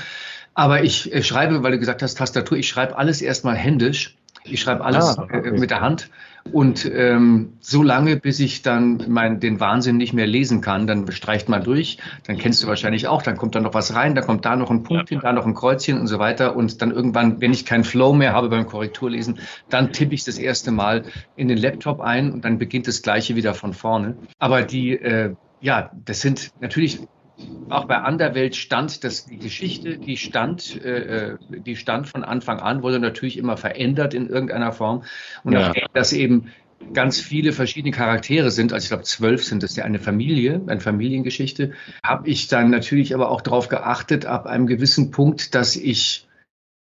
Aber 0.54 0.84
ich 0.84 1.14
äh, 1.14 1.24
schreibe, 1.24 1.64
weil 1.64 1.72
du 1.74 1.80
gesagt 1.80 2.02
hast, 2.04 2.16
Tastatur, 2.16 2.58
ich 2.58 2.68
schreibe 2.68 2.98
alles 2.98 3.22
erstmal 3.22 3.56
händisch 3.56 4.16
ich 4.46 4.62
schreibe 4.62 4.84
alles 4.84 5.18
ah, 5.18 5.24
okay. 5.24 5.52
mit 5.52 5.72
der 5.72 5.82
Hand 5.82 6.10
und 6.52 6.86
ähm, 6.94 7.54
so 7.62 7.84
lange, 7.84 8.18
bis 8.18 8.40
ich 8.40 8.62
dann 8.62 9.06
mein, 9.08 9.40
den 9.40 9.60
Wahnsinn 9.60 9.98
nicht 9.98 10.14
mehr 10.14 10.28
lesen 10.28 10.62
kann, 10.62 10.88
dann 10.88 11.10
streicht 11.12 11.48
man 11.48 11.64
durch. 11.64 11.98
Dann 12.28 12.38
kennst 12.38 12.62
du 12.62 12.68
wahrscheinlich 12.68 13.08
auch. 13.08 13.22
Dann 13.22 13.38
kommt 13.38 13.56
da 13.56 13.62
noch 13.62 13.74
was 13.74 13.96
rein, 13.96 14.14
da 14.14 14.22
kommt 14.22 14.46
da 14.46 14.56
noch 14.56 14.70
ein 14.70 14.84
Punkt 14.84 15.10
ja. 15.10 15.16
hin, 15.16 15.20
da 15.24 15.32
noch 15.32 15.46
ein 15.46 15.56
Kreuzchen 15.56 16.00
und 16.00 16.08
so 16.08 16.20
weiter. 16.20 16.56
Und 16.56 16.82
dann 16.82 16.92
irgendwann, 16.92 17.40
wenn 17.40 17.54
ich 17.54 17.66
keinen 17.66 17.86
Flow 17.86 18.14
mehr 18.14 18.34
habe 18.34 18.50
beim 18.50 18.68
Korrekturlesen, 18.68 19.40
dann 19.70 19.94
tippe 19.94 20.14
ich 20.14 20.26
das 20.26 20.38
erste 20.38 20.72
Mal 20.72 21.06
in 21.36 21.48
den 21.48 21.58
Laptop 21.58 22.02
ein 22.02 22.32
und 22.32 22.44
dann 22.44 22.58
beginnt 22.60 22.88
das 22.88 23.02
Gleiche 23.02 23.36
wieder 23.36 23.54
von 23.54 23.74
vorne. 23.74 24.16
Aber 24.38 24.64
die, 24.64 24.92
äh, 24.92 25.34
ja, 25.62 25.92
das 26.06 26.22
sind 26.22 26.52
natürlich 26.60 27.00
auch 27.70 27.86
bei 27.86 27.98
Anderwelt 27.98 28.56
stand, 28.56 29.04
dass 29.04 29.26
die 29.26 29.38
Geschichte, 29.38 29.98
die 29.98 30.18
stand, 30.18 30.84
äh, 30.84 31.32
äh, 31.32 31.38
die 31.50 31.76
stand 31.76 32.08
von 32.08 32.24
Anfang 32.24 32.60
an, 32.60 32.84
wurde 32.84 33.00
natürlich 33.00 33.38
immer 33.38 33.58
verändert 33.58 34.14
in 34.14 34.28
irgendeiner 34.28 34.72
Form. 34.72 35.04
Und 35.44 35.54
ja. 35.54 35.60
nachdem 35.62 35.88
das 35.94 36.14
eben 36.14 36.52
ganz 36.94 37.20
viele 37.20 37.54
verschiedene 37.54 37.94
Charaktere 37.94 38.52
sind, 38.52 38.74
also 38.74 38.84
ich 38.84 38.90
glaube 38.90 39.04
zwölf 39.04 39.44
sind 39.44 39.64
es 39.64 39.76
ja 39.76 39.86
eine 39.86 40.00
Familie, 40.00 40.62
eine 40.68 40.82
Familiengeschichte, 40.82 41.72
habe 42.04 42.30
ich 42.30 42.48
dann 42.48 42.70
natürlich 42.70 43.16
aber 43.16 43.30
auch 43.30 43.42
darauf 43.42 43.70
geachtet, 43.70 44.26
ab 44.26 44.46
einem 44.46 44.68
gewissen 44.68 45.12
Punkt, 45.12 45.56
dass 45.56 45.76
ich 45.76 46.28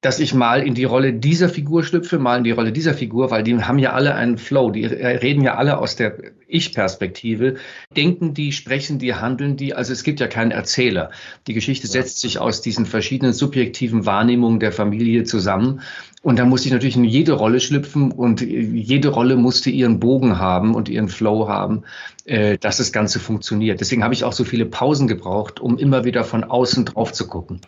dass 0.02 0.22
ich 0.22 0.34
mal 0.34 0.66
in 0.66 0.76
die 0.76 0.86
Rolle 0.86 1.12
dieser 1.12 1.50
Figur 1.50 1.84
schlüpfe, 1.84 2.20
mal 2.20 2.38
in 2.38 2.46
die 2.46 2.52
Rolle 2.52 2.72
dieser 2.72 2.94
Figur, 2.94 3.32
weil 3.32 3.44
die 3.44 3.62
haben 3.62 3.80
ja 3.80 3.92
alle 3.92 4.16
einen 4.16 4.38
Flow, 4.38 4.72
die 4.72 4.86
reden 4.86 5.44
ja 5.44 5.56
alle 5.56 5.78
aus 5.78 5.98
der 5.98 6.18
Ich-Perspektive, 6.50 7.56
denken 7.96 8.34
die, 8.34 8.52
sprechen 8.52 9.00
die, 9.00 9.16
handeln 9.16 9.56
die, 9.58 9.74
also 9.74 9.94
es 9.94 10.04
gibt 10.04 10.20
ja 10.20 10.28
keinen 10.28 10.52
Erzähler. 10.52 11.12
Die 11.48 11.54
Geschichte 11.54 11.88
setzt 11.88 12.20
sich 12.20 12.40
aus 12.40 12.62
diesen 12.62 12.86
verschiedenen 12.86 13.34
subjektiven 13.34 14.06
Wahrnehmungen 14.06 14.60
der 14.60 14.72
Familie 14.72 15.24
zusammen 15.24 15.82
und 16.22 16.38
da 16.38 16.46
musste 16.46 16.68
ich 16.68 16.74
natürlich 16.74 16.98
in 16.98 17.06
jede 17.06 17.32
Rolle 17.34 17.62
schlüpfen 17.62 18.12
und 18.12 18.42
jede 18.42 19.08
Rolle 19.08 19.38
musste 19.38 19.70
ihren 19.70 20.00
Bogen 20.00 20.38
haben 20.38 20.76
und 20.76 20.90
ihren 20.90 21.08
Flow 21.08 21.48
haben, 21.48 21.84
äh, 22.26 22.58
dass 22.58 22.78
das 22.78 22.92
Ganze 22.92 23.20
funktioniert. 23.20 23.80
Deswegen 23.80 24.04
habe 24.04 24.14
ich 24.14 24.26
auch 24.26 24.34
so 24.34 24.44
viele 24.44 24.66
Pausen 24.66 25.08
gebraucht, 25.08 25.62
um 25.62 25.78
immer 25.78 26.04
wieder 26.04 26.26
von 26.26 26.44
außen 26.44 26.86
drauf 26.86 27.14
zu 27.14 27.28
gucken. 27.28 27.62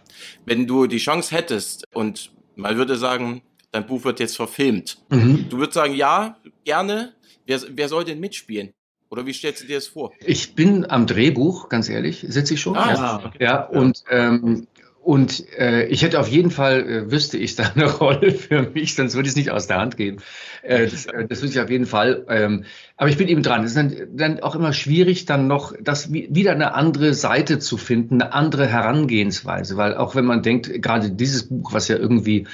Wenn 0.45 0.67
du 0.67 0.87
die 0.87 0.97
Chance 0.97 1.33
hättest 1.33 1.85
und 1.93 2.31
man 2.55 2.75
würde 2.75 2.97
sagen, 2.97 3.41
dein 3.71 3.87
Buch 3.87 4.03
wird 4.03 4.19
jetzt 4.19 4.35
verfilmt, 4.35 4.97
mhm. 5.09 5.45
du 5.49 5.57
würdest 5.57 5.75
sagen, 5.75 5.95
ja, 5.95 6.35
gerne. 6.65 7.13
Wer, 7.45 7.61
wer 7.69 7.89
soll 7.89 8.05
denn 8.05 8.19
mitspielen? 8.19 8.73
Oder 9.09 9.25
wie 9.25 9.33
stellst 9.33 9.63
du 9.63 9.67
dir 9.67 9.75
das 9.75 9.87
vor? 9.87 10.13
Ich 10.25 10.55
bin 10.55 10.89
am 10.89 11.05
Drehbuch, 11.05 11.67
ganz 11.67 11.89
ehrlich, 11.89 12.25
sitze 12.27 12.53
ich 12.53 12.61
schon. 12.61 12.77
Ah, 12.77 12.93
ja, 12.93 13.25
okay. 13.25 13.43
ja, 13.43 13.63
und 13.65 14.03
ähm, 14.09 14.67
und 15.03 15.43
äh, 15.57 15.85
ich 15.87 16.03
hätte 16.03 16.19
auf 16.19 16.27
jeden 16.27 16.51
Fall, 16.51 16.87
äh, 16.87 17.11
wüsste 17.11 17.37
ich 17.37 17.55
da 17.55 17.71
eine 17.75 17.85
Rolle 17.91 18.31
für 18.31 18.69
mich, 18.73 18.93
sonst 18.93 19.15
würde 19.15 19.25
ich 19.25 19.31
es 19.31 19.35
nicht 19.35 19.49
aus 19.49 19.65
der 19.65 19.79
Hand 19.79 19.97
geben. 19.97 20.17
Äh, 20.61 20.87
das, 20.87 21.07
äh, 21.07 21.27
das 21.27 21.41
wüsste 21.41 21.57
ich 21.57 21.63
auf 21.63 21.71
jeden 21.71 21.87
Fall. 21.87 22.23
Ähm, 22.29 22.65
aber 22.97 23.09
ich 23.09 23.17
bin 23.17 23.27
eben 23.27 23.41
dran. 23.41 23.63
Es 23.63 23.71
ist 23.71 23.77
dann, 23.77 23.95
dann 24.13 24.39
auch 24.41 24.53
immer 24.55 24.73
schwierig, 24.73 25.25
dann 25.25 25.47
noch 25.47 25.73
das 25.81 26.13
wieder 26.13 26.51
eine 26.51 26.75
andere 26.75 27.15
Seite 27.15 27.57
zu 27.57 27.77
finden, 27.77 28.21
eine 28.21 28.33
andere 28.33 28.67
Herangehensweise. 28.67 29.75
Weil 29.75 29.95
auch 29.95 30.13
wenn 30.13 30.25
man 30.25 30.43
denkt, 30.43 30.71
gerade 30.83 31.09
dieses 31.09 31.49
Buch, 31.49 31.73
was 31.73 31.87
ja 31.87 31.97
irgendwie 31.97 32.45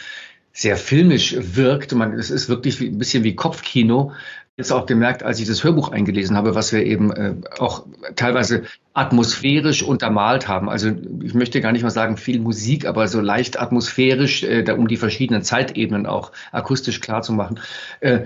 sehr 0.58 0.76
filmisch 0.76 1.36
wirkt, 1.38 1.93
man, 1.93 2.13
es 2.13 2.32
ist 2.32 2.50
wirklich 2.50 2.82
ein 2.82 2.98
bisschen 2.98 3.24
wie 3.24 3.36
Kopfkino, 3.36 4.13
jetzt 4.58 4.72
auch 4.72 4.88
gemerkt, 4.88 5.22
als 5.22 5.39
ich 5.39 5.48
das 5.48 5.63
Hörbuch 5.63 5.89
eingelesen 5.89 6.36
habe, 6.36 6.56
was 6.56 6.74
wir 6.74 6.84
eben 6.84 7.12
äh, 7.12 7.36
auch 7.60 7.86
teilweise 8.15 8.63
atmosphärisch 8.96 9.84
untermalt 9.84 10.48
haben. 10.48 10.67
Also 10.67 10.91
ich 11.22 11.36
möchte 11.36 11.62
gar 11.62 11.74
nicht 11.74 11.84
mal 11.84 11.91
sagen 11.91 12.17
viel 12.17 12.39
Musik, 12.39 12.88
aber 12.88 13.08
so 13.08 13.22
leicht 13.22 13.60
atmosphärisch, 13.60 14.41
äh, 14.41 14.63
da, 14.63 14.74
um 14.74 14.88
die 14.88 14.98
verschiedenen 14.98 15.43
Zeitebenen 15.43 16.08
auch 16.08 16.32
akustisch 16.52 17.02
klar 17.02 17.22
zu 17.22 17.34
machen, 17.34 17.60
äh, 18.00 18.22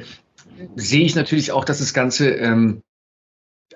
sehe 0.78 1.04
ich 1.04 1.16
natürlich 1.16 1.52
auch, 1.52 1.66
dass 1.66 1.80
das 1.80 1.94
Ganze 1.94 2.30
ähm, 2.30 2.82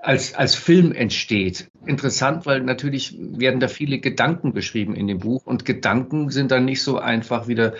als, 0.01 0.33
als 0.33 0.55
Film 0.55 0.93
entsteht. 0.93 1.67
Interessant, 1.85 2.45
weil 2.45 2.61
natürlich 2.61 3.17
werden 3.19 3.59
da 3.59 3.67
viele 3.67 3.99
Gedanken 3.99 4.53
beschrieben 4.53 4.95
in 4.95 5.07
dem 5.07 5.19
Buch 5.19 5.45
und 5.45 5.65
Gedanken 5.65 6.29
sind 6.29 6.51
dann 6.51 6.63
nicht 6.63 6.81
so 6.81 6.99
einfach 6.99 7.49
wieder 7.49 7.73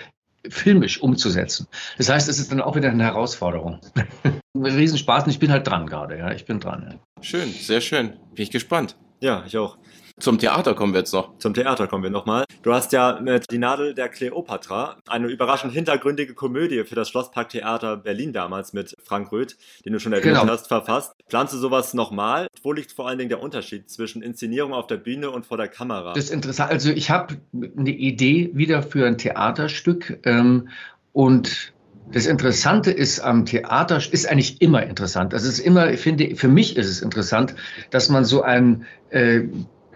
filmisch 0.50 1.00
umzusetzen. 1.00 1.66
Das 1.98 2.08
heißt, 2.08 2.28
es 2.28 2.38
ist 2.38 2.50
dann 2.50 2.60
auch 2.60 2.76
wieder 2.76 2.90
eine 2.90 3.04
Herausforderung. 3.04 3.80
Riesenspaß 4.54 5.24
und 5.24 5.30
ich 5.30 5.38
bin 5.38 5.50
halt 5.50 5.66
dran 5.66 5.86
gerade, 5.86 6.18
ja, 6.18 6.32
ich 6.32 6.44
bin 6.44 6.60
dran. 6.60 6.86
Ja. 6.90 7.22
Schön, 7.22 7.50
sehr 7.50 7.80
schön. 7.80 8.10
Bin 8.34 8.42
ich 8.42 8.50
gespannt. 8.50 8.96
Ja, 9.20 9.44
ich 9.46 9.56
auch. 9.56 9.78
Zum 10.18 10.38
Theater 10.38 10.74
kommen 10.74 10.94
wir 10.94 11.00
jetzt 11.00 11.12
noch. 11.12 11.36
Zum 11.38 11.52
Theater 11.52 11.86
kommen 11.88 12.02
wir 12.02 12.08
nochmal. 12.08 12.46
Du 12.62 12.72
hast 12.72 12.92
ja 12.92 13.20
mit 13.20 13.50
Die 13.50 13.58
Nadel 13.58 13.92
der 13.92 14.08
Kleopatra 14.08 14.96
eine 15.06 15.26
überraschend 15.26 15.74
hintergründige 15.74 16.32
Komödie 16.32 16.84
für 16.84 16.94
das 16.94 17.10
Schlossparktheater 17.10 17.98
Berlin 17.98 18.32
damals 18.32 18.72
mit 18.72 18.95
Frank 19.06 19.32
Röth, 19.32 19.56
den 19.84 19.92
du 19.92 20.00
schon 20.00 20.12
erwähnt 20.12 20.38
genau. 20.38 20.48
hast, 20.48 20.68
verfasst. 20.68 21.14
Planst 21.28 21.54
du 21.54 21.58
sowas 21.58 21.94
nochmal? 21.94 22.48
Wo 22.62 22.72
liegt 22.72 22.92
vor 22.92 23.08
allen 23.08 23.18
Dingen 23.18 23.30
der 23.30 23.42
Unterschied 23.42 23.88
zwischen 23.88 24.22
Inszenierung 24.22 24.72
auf 24.72 24.86
der 24.86 24.96
Bühne 24.96 25.30
und 25.30 25.46
vor 25.46 25.56
der 25.56 25.68
Kamera? 25.68 26.12
Das 26.12 26.24
ist 26.24 26.30
interessant. 26.30 26.70
Also 26.70 26.90
ich 26.90 27.10
habe 27.10 27.36
eine 27.54 27.90
Idee 27.90 28.50
wieder 28.54 28.82
für 28.82 29.06
ein 29.06 29.18
Theaterstück 29.18 30.18
ähm, 30.24 30.68
und 31.12 31.72
das 32.12 32.26
Interessante 32.26 32.92
ist 32.92 33.20
am 33.20 33.46
Theater, 33.46 33.96
ist 33.96 34.28
eigentlich 34.28 34.62
immer 34.62 34.84
interessant. 34.84 35.34
Also 35.34 35.48
es 35.48 35.58
ist 35.58 35.66
immer, 35.66 35.90
ich 35.90 36.00
finde, 36.00 36.36
für 36.36 36.48
mich 36.48 36.76
ist 36.76 36.88
es 36.88 37.02
interessant, 37.02 37.54
dass 37.90 38.08
man 38.08 38.24
so 38.24 38.42
ein 38.42 38.86
äh, 39.10 39.42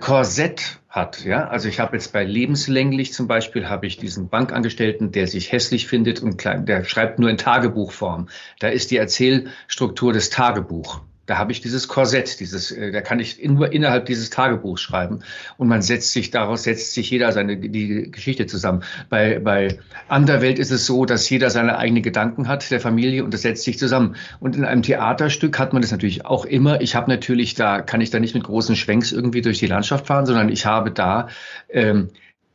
Korsett 0.01 0.81
hat. 0.89 1.25
Ja, 1.25 1.49
also 1.49 1.69
ich 1.69 1.79
habe 1.79 1.97
jetzt 1.97 2.13
bei 2.13 2.25
lebenslänglich 2.25 3.13
zum 3.13 3.29
Beispiel 3.29 3.69
habe 3.69 3.87
ich 3.87 3.97
diesen 3.97 4.29
Bankangestellten, 4.29 5.13
der 5.13 5.27
sich 5.27 5.53
hässlich 5.53 5.87
findet 5.87 6.21
und 6.21 6.37
klein, 6.37 6.67
der 6.67 6.85
schreibt 6.85 7.19
nur 7.19 7.31
in 7.31 7.39
Tagebuchform. 7.39 8.29
Da 8.59 8.69
ist 8.69 8.91
die 8.91 8.97
Erzählstruktur 8.97 10.13
des 10.13 10.31
Tagebuch. 10.31 11.03
Da 11.31 11.39
habe 11.39 11.53
ich 11.53 11.61
dieses 11.61 11.87
Korsett, 11.87 12.41
dieses, 12.41 12.73
äh, 12.73 12.91
da 12.91 13.03
kann 13.03 13.21
ich 13.21 13.41
nur 13.41 13.73
innerhalb 13.73 14.07
dieses 14.07 14.31
Tagebuchs 14.31 14.81
schreiben 14.81 15.21
und 15.59 15.69
man 15.69 15.81
setzt 15.81 16.11
sich 16.11 16.33
daraus 16.33 16.65
setzt 16.65 16.93
sich 16.93 17.09
jeder 17.09 17.31
seine 17.31 17.57
die 17.57 18.11
Geschichte 18.11 18.47
zusammen. 18.47 18.83
Bei 19.11 19.39
bei 19.39 19.79
Anderwelt 20.09 20.59
ist 20.59 20.73
es 20.73 20.87
so, 20.87 21.05
dass 21.05 21.31
jeder 21.31 21.49
seine 21.51 21.79
eigenen 21.79 22.03
Gedanken 22.03 22.49
hat 22.49 22.69
der 22.73 22.81
Familie 22.81 23.23
und 23.23 23.33
das 23.33 23.43
setzt 23.43 23.63
sich 23.63 23.79
zusammen. 23.79 24.17
Und 24.41 24.57
in 24.57 24.65
einem 24.65 24.83
Theaterstück 24.83 25.57
hat 25.61 25.73
man 25.73 25.83
das 25.83 25.93
natürlich 25.93 26.27
auch 26.27 26.45
immer. 26.45 26.81
Ich 26.81 26.97
habe 26.97 27.09
natürlich 27.09 27.55
da 27.55 27.81
kann 27.81 28.01
ich 28.01 28.11
da 28.11 28.19
nicht 28.19 28.35
mit 28.35 28.43
großen 28.43 28.75
Schwenks 28.75 29.13
irgendwie 29.13 29.41
durch 29.41 29.61
die 29.61 29.69
Landschaft 29.69 30.09
fahren, 30.09 30.27
sondern 30.27 30.49
ich 30.49 30.67
habe 30.67 30.91
da 30.91 31.29
ähm, 31.69 32.09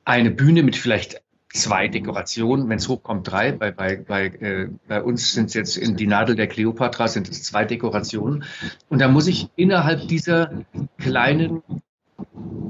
eine 0.04 0.32
Bühne 0.32 0.64
mit 0.64 0.76
vielleicht 0.76 1.22
zwei 1.56 1.88
Dekorationen, 1.88 2.70
wenn 2.70 2.78
es 2.78 2.88
hochkommt, 2.88 3.30
drei. 3.30 3.52
Bei, 3.52 3.72
bei, 3.72 3.98
bei, 3.98 4.26
äh, 4.28 4.70
bei 4.88 5.02
uns 5.02 5.34
sind 5.34 5.48
es 5.48 5.54
jetzt 5.54 5.78
in 5.78 5.96
die 5.96 6.08
Nadel 6.08 6.36
der 6.36 6.48
Kleopatra 6.48 7.08
sind 7.08 7.30
es 7.30 7.44
zwei 7.44 7.66
Dekorationen. 7.66 8.44
Und 8.90 9.00
da 9.00 9.08
muss 9.08 9.28
ich 9.28 9.50
innerhalb 9.56 10.08
dieser 10.08 10.52
kleinen 10.98 11.62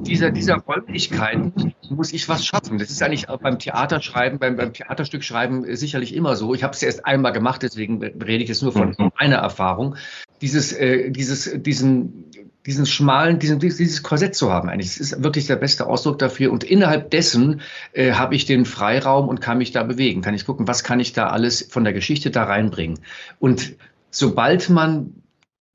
dieser, 0.05 0.31
dieser 0.31 0.55
Räumlichkeiten 0.55 1.73
muss 1.89 2.13
ich 2.13 2.29
was 2.29 2.45
schaffen. 2.45 2.77
Das 2.77 2.89
ist 2.89 3.01
eigentlich 3.01 3.29
auch 3.29 3.39
beim 3.39 3.59
Theaterschreiben, 3.59 4.39
beim, 4.39 4.55
beim 4.55 4.73
Theaterstück 4.73 5.23
schreiben 5.23 5.75
sicherlich 5.75 6.15
immer 6.15 6.35
so. 6.35 6.53
Ich 6.53 6.63
habe 6.63 6.73
es 6.73 6.83
erst 6.83 7.05
einmal 7.05 7.31
gemacht, 7.31 7.63
deswegen 7.63 8.03
rede 8.03 8.43
ich 8.43 8.49
jetzt 8.49 8.63
nur 8.63 8.71
von 8.71 8.95
meiner 9.19 9.37
Erfahrung. 9.37 9.95
Dieses, 10.41 10.73
äh, 10.73 11.11
dieses, 11.11 11.51
diesen, 11.61 12.25
diesen 12.65 12.85
schmalen, 12.85 13.39
diesen, 13.39 13.59
dieses 13.59 14.03
Korsett 14.03 14.35
zu 14.35 14.51
haben 14.51 14.69
eigentlich. 14.69 14.89
Das 14.89 14.97
ist 14.97 15.23
wirklich 15.23 15.47
der 15.47 15.55
beste 15.55 15.87
Ausdruck 15.87 16.19
dafür. 16.19 16.51
Und 16.51 16.63
innerhalb 16.63 17.11
dessen 17.11 17.61
äh, 17.93 18.13
habe 18.13 18.35
ich 18.35 18.45
den 18.45 18.65
Freiraum 18.65 19.27
und 19.27 19.41
kann 19.41 19.57
mich 19.57 19.71
da 19.71 19.83
bewegen. 19.83 20.21
Kann 20.21 20.33
ich 20.33 20.45
gucken, 20.45 20.67
was 20.67 20.83
kann 20.83 20.99
ich 20.99 21.13
da 21.13 21.27
alles 21.27 21.67
von 21.69 21.83
der 21.83 21.93
Geschichte 21.93 22.31
da 22.31 22.43
reinbringen. 22.43 22.99
Und 23.39 23.75
sobald 24.09 24.69
man 24.69 25.13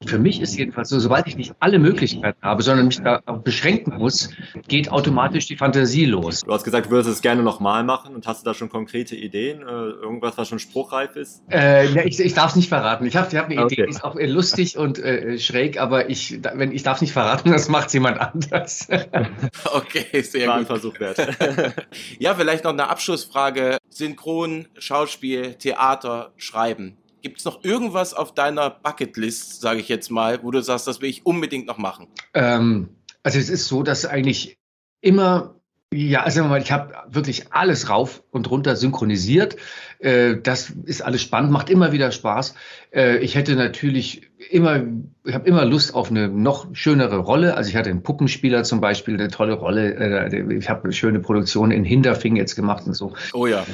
für 0.06 0.18
mich 0.18 0.40
ist 0.40 0.56
jedenfalls 0.56 0.88
so, 0.88 0.98
sobald 0.98 1.26
ich 1.26 1.36
nicht 1.36 1.54
alle 1.60 1.78
Möglichkeiten 1.78 2.40
habe, 2.40 2.62
sondern 2.62 2.86
mich 2.86 3.02
da 3.02 3.18
beschränken 3.18 3.98
muss, 3.98 4.30
geht 4.66 4.90
automatisch 4.90 5.46
die 5.46 5.56
Fantasie 5.56 6.06
los. 6.06 6.40
Du 6.40 6.52
hast 6.52 6.64
gesagt, 6.64 6.86
du 6.86 6.90
würdest 6.90 7.10
es 7.10 7.20
gerne 7.20 7.42
nochmal 7.42 7.84
machen 7.84 8.14
und 8.14 8.26
hast 8.26 8.40
du 8.40 8.44
da 8.46 8.54
schon 8.54 8.70
konkrete 8.70 9.14
Ideen? 9.14 9.60
Äh, 9.60 9.64
irgendwas, 9.64 10.38
was 10.38 10.48
schon 10.48 10.58
spruchreif 10.58 11.16
ist? 11.16 11.42
Äh, 11.50 11.86
ja, 11.92 12.02
ich, 12.04 12.18
ich 12.18 12.32
darf 12.32 12.50
es 12.50 12.56
nicht 12.56 12.70
verraten. 12.70 13.04
Ich 13.04 13.14
habe 13.14 13.28
ich 13.30 13.36
hab 13.36 13.50
eine 13.50 13.62
okay. 13.62 13.74
Idee, 13.74 13.84
die 13.84 13.90
ist 13.90 14.02
auch 14.02 14.16
lustig 14.18 14.78
und 14.78 14.98
äh, 14.98 15.38
schräg, 15.38 15.78
aber 15.78 16.08
ich, 16.08 16.40
wenn, 16.54 16.72
ich 16.72 16.82
darf 16.82 16.96
es 16.96 17.02
nicht 17.02 17.12
verraten, 17.12 17.50
das 17.52 17.68
macht 17.68 17.92
jemand 17.92 18.20
anders. 18.20 18.88
okay, 19.74 20.22
sehr 20.22 20.48
War 20.48 20.54
gut. 20.54 20.62
ein 20.62 20.66
Versuch 20.66 20.98
wert. 20.98 21.18
ja, 22.18 22.34
vielleicht 22.34 22.64
noch 22.64 22.72
eine 22.72 22.88
Abschlussfrage. 22.88 23.76
Synchron, 23.90 24.66
Schauspiel, 24.78 25.54
Theater, 25.54 26.32
Schreiben. 26.38 26.96
Gibt 27.22 27.38
es 27.38 27.44
noch 27.44 27.64
irgendwas 27.64 28.14
auf 28.14 28.34
deiner 28.34 28.70
Bucketlist, 28.70 29.60
sage 29.60 29.80
ich 29.80 29.88
jetzt 29.88 30.10
mal, 30.10 30.42
wo 30.42 30.50
du 30.50 30.62
sagst, 30.62 30.86
das 30.86 31.00
will 31.00 31.10
ich 31.10 31.26
unbedingt 31.26 31.66
noch 31.66 31.78
machen? 31.78 32.06
Ähm, 32.34 32.88
also 33.22 33.38
es 33.38 33.48
ist 33.48 33.66
so, 33.66 33.82
dass 33.82 34.06
eigentlich 34.06 34.58
immer, 35.00 35.54
ja, 35.92 36.22
also 36.22 36.54
ich 36.56 36.72
habe 36.72 36.94
wirklich 37.08 37.52
alles 37.52 37.88
rauf 37.88 38.22
und 38.30 38.50
runter 38.50 38.76
synchronisiert. 38.76 39.56
Äh, 39.98 40.36
das 40.42 40.70
ist 40.70 41.02
alles 41.02 41.22
spannend, 41.22 41.50
macht 41.50 41.70
immer 41.70 41.92
wieder 41.92 42.12
Spaß. 42.12 42.54
Äh, 42.92 43.18
ich 43.18 43.34
hätte 43.34 43.56
natürlich 43.56 44.30
immer, 44.50 44.82
ich 45.24 45.34
habe 45.34 45.46
immer 45.48 45.64
Lust 45.64 45.94
auf 45.94 46.10
eine 46.10 46.28
noch 46.28 46.68
schönere 46.72 47.18
Rolle. 47.18 47.56
Also 47.56 47.70
ich 47.70 47.76
hatte 47.76 47.90
einen 47.90 48.02
Puppenspieler 48.02 48.62
zum 48.64 48.80
Beispiel, 48.80 49.14
eine 49.14 49.28
tolle 49.28 49.54
Rolle. 49.54 49.94
Äh, 49.94 50.54
ich 50.54 50.68
habe 50.68 50.84
eine 50.84 50.92
schöne 50.92 51.20
Produktion 51.20 51.70
in 51.70 51.84
Hinterfing 51.84 52.36
jetzt 52.36 52.56
gemacht 52.56 52.86
und 52.86 52.94
so. 52.94 53.12
Oh 53.32 53.46
ja. 53.46 53.64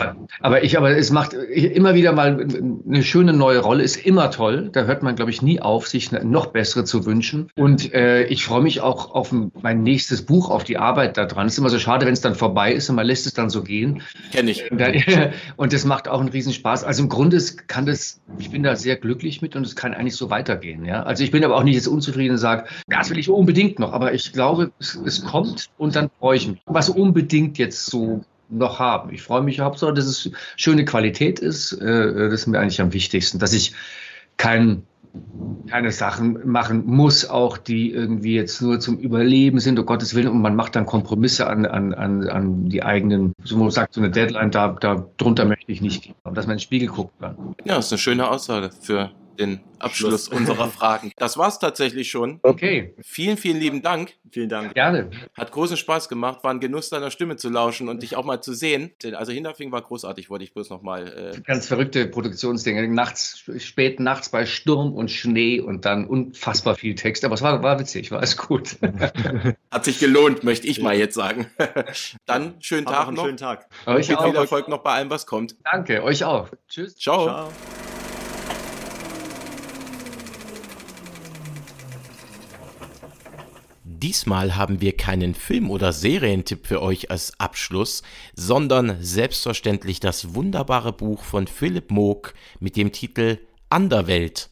Aber 0.40 0.64
ich, 0.64 0.76
aber 0.76 0.96
es 0.96 1.10
macht 1.10 1.34
immer 1.34 1.94
wieder 1.94 2.12
mal 2.12 2.46
eine 2.86 3.02
schöne 3.02 3.32
neue 3.32 3.60
Rolle, 3.60 3.82
ist 3.82 3.96
immer 3.96 4.30
toll. 4.30 4.70
Da 4.72 4.84
hört 4.84 5.02
man, 5.02 5.16
glaube 5.16 5.30
ich, 5.30 5.42
nie 5.42 5.60
auf, 5.60 5.86
sich 5.86 6.10
noch 6.12 6.46
bessere 6.46 6.84
zu 6.84 7.06
wünschen. 7.06 7.50
Und 7.54 7.92
äh, 7.94 8.24
ich 8.24 8.44
freue 8.44 8.62
mich 8.62 8.80
auch 8.80 9.14
auf 9.14 9.32
mein 9.62 9.82
nächstes 9.82 10.22
Buch, 10.22 10.50
auf 10.50 10.64
die 10.64 10.78
Arbeit 10.78 11.16
daran. 11.16 11.46
Es 11.46 11.54
ist 11.54 11.58
immer 11.58 11.70
so 11.70 11.78
schade, 11.78 12.06
wenn 12.06 12.12
es 12.12 12.20
dann 12.20 12.34
vorbei 12.34 12.72
ist 12.72 12.90
und 12.90 12.96
man 12.96 13.06
lässt 13.06 13.26
es 13.26 13.34
dann 13.34 13.50
so 13.50 13.62
gehen. 13.62 14.02
Kenne 14.32 14.50
ich. 14.50 14.64
Und 15.56 15.72
das 15.72 15.84
macht 15.84 16.08
auch 16.08 16.20
einen 16.20 16.28
Riesenspaß. 16.28 16.84
Also 16.84 17.02
im 17.02 17.08
Grunde 17.08 17.40
kann 17.66 17.86
das, 17.86 18.20
ich 18.38 18.50
bin 18.50 18.62
da 18.62 18.76
sehr 18.76 18.96
glücklich 18.96 19.42
mit 19.42 19.56
und 19.56 19.66
es 19.66 19.76
kann 19.76 19.94
eigentlich 19.94 20.16
so 20.16 20.30
weitergehen 20.30 20.66
weitergehen. 20.66 20.84
Ja? 20.84 21.02
Also 21.02 21.24
ich 21.24 21.30
bin 21.30 21.35
aber 21.44 21.56
auch 21.56 21.62
nicht 21.62 21.74
jetzt 21.74 21.88
unzufrieden 21.88 22.32
und 22.32 22.38
sage, 22.38 22.66
das 22.86 23.10
will 23.10 23.18
ich 23.18 23.28
unbedingt 23.28 23.78
noch, 23.78 23.92
aber 23.92 24.14
ich 24.14 24.32
glaube, 24.32 24.70
es, 24.78 24.98
es 25.04 25.24
kommt 25.24 25.70
und 25.78 25.96
dann 25.96 26.10
freue 26.18 26.36
ich 26.36 26.48
mich. 26.48 26.60
Was 26.66 26.88
unbedingt 26.88 27.58
jetzt 27.58 27.86
so 27.86 28.24
noch 28.48 28.78
haben. 28.78 29.12
Ich 29.12 29.22
freue 29.22 29.42
mich 29.42 29.60
Hauptsache, 29.60 29.92
dass 29.92 30.06
es 30.06 30.30
schöne 30.56 30.84
Qualität 30.84 31.38
ist. 31.38 31.72
Äh, 31.72 32.14
das 32.30 32.32
ist 32.32 32.46
mir 32.46 32.60
eigentlich 32.60 32.80
am 32.80 32.92
wichtigsten, 32.92 33.38
dass 33.38 33.52
ich 33.52 33.74
kein, 34.36 34.82
keine 35.68 35.90
Sachen 35.90 36.46
machen 36.48 36.84
muss, 36.86 37.28
auch 37.28 37.56
die 37.56 37.90
irgendwie 37.90 38.34
jetzt 38.34 38.60
nur 38.60 38.78
zum 38.80 38.98
Überleben 38.98 39.60
sind, 39.60 39.78
um 39.78 39.86
Gottes 39.86 40.14
Willen, 40.14 40.28
und 40.28 40.42
man 40.42 40.54
macht 40.54 40.76
dann 40.76 40.86
Kompromisse 40.86 41.46
an, 41.46 41.66
an, 41.66 41.94
an, 41.94 42.28
an 42.28 42.68
die 42.68 42.82
eigenen, 42.82 43.32
so 43.42 43.56
man 43.56 43.70
sagt, 43.70 43.94
so 43.94 44.00
eine 44.00 44.10
Deadline, 44.10 44.50
da, 44.50 44.76
da 44.80 45.06
drunter 45.16 45.44
möchte 45.44 45.72
ich 45.72 45.80
nicht 45.80 46.02
gehen, 46.02 46.14
dass 46.24 46.46
man 46.46 46.54
in 46.54 46.58
den 46.58 46.60
Spiegel 46.60 46.88
gucken 46.88 47.14
kann. 47.20 47.36
Ja, 47.64 47.76
das 47.76 47.86
ist 47.86 47.92
eine 47.92 47.98
schöne 47.98 48.30
Aussage 48.30 48.70
für 48.80 49.10
den 49.36 49.60
Abschluss 49.78 50.28
unserer 50.28 50.68
Fragen. 50.70 51.12
Das 51.16 51.36
war's 51.36 51.58
tatsächlich 51.58 52.10
schon. 52.10 52.40
Okay. 52.42 52.94
Vielen, 53.02 53.36
vielen 53.36 53.58
lieben 53.58 53.82
Dank. 53.82 54.14
Vielen 54.30 54.48
Dank. 54.48 54.74
Gerne. 54.74 55.10
Hat 55.34 55.52
großen 55.52 55.76
Spaß 55.76 56.08
gemacht, 56.08 56.42
war 56.44 56.50
ein 56.50 56.60
Genuss 56.60 56.90
deiner 56.90 57.10
Stimme 57.10 57.36
zu 57.36 57.48
lauschen 57.48 57.88
und 57.88 58.02
dich 58.02 58.16
auch 58.16 58.24
mal 58.24 58.40
zu 58.40 58.54
sehen. 58.54 58.92
Also 59.14 59.32
Hinterfing 59.32 59.72
war 59.72 59.82
großartig, 59.82 60.30
wollte 60.30 60.44
ich 60.44 60.52
bloß 60.52 60.70
nochmal. 60.70 61.34
Äh 61.36 61.40
Ganz 61.42 61.66
verrückte 61.66 62.06
Produktionsdinge. 62.06 62.86
Nachts, 62.88 63.44
spät 63.58 64.00
nachts 64.00 64.28
bei 64.28 64.46
Sturm 64.46 64.92
und 64.94 65.10
Schnee 65.10 65.60
und 65.60 65.84
dann 65.84 66.06
unfassbar 66.06 66.74
viel 66.74 66.94
Text. 66.94 67.24
Aber 67.24 67.34
es 67.34 67.42
war, 67.42 67.62
war 67.62 67.78
witzig, 67.78 68.10
war 68.10 68.18
alles 68.18 68.36
gut. 68.36 68.76
Hat 69.70 69.84
sich 69.84 69.98
gelohnt, 69.98 70.44
möchte 70.44 70.66
ich 70.66 70.80
mal 70.80 70.96
jetzt 70.96 71.14
sagen. 71.14 71.46
Dann 72.26 72.54
schönen 72.60 72.86
Tag 72.86 73.10
noch. 73.12 73.24
Schönen 73.24 73.36
Tag. 73.36 73.68
Euch 73.86 74.06
viel 74.06 74.16
Erfolg 74.16 74.68
noch 74.68 74.82
bei 74.82 74.92
allem, 74.92 75.10
was 75.10 75.26
kommt. 75.26 75.56
Danke, 75.64 76.02
euch 76.02 76.24
auch. 76.24 76.48
Tschüss. 76.68 76.96
Ciao. 76.96 77.24
Ciao. 77.24 77.48
Diesmal 84.06 84.54
haben 84.54 84.80
wir 84.80 84.96
keinen 84.96 85.34
Film- 85.34 85.68
oder 85.68 85.92
Serientipp 85.92 86.68
für 86.68 86.80
euch 86.80 87.10
als 87.10 87.40
Abschluss, 87.40 88.04
sondern 88.36 89.02
selbstverständlich 89.02 89.98
das 89.98 90.32
wunderbare 90.32 90.92
Buch 90.92 91.24
von 91.24 91.48
Philipp 91.48 91.90
Moog 91.90 92.32
mit 92.60 92.76
dem 92.76 92.92
Titel 92.92 93.40
Anderwelt. 93.68 94.50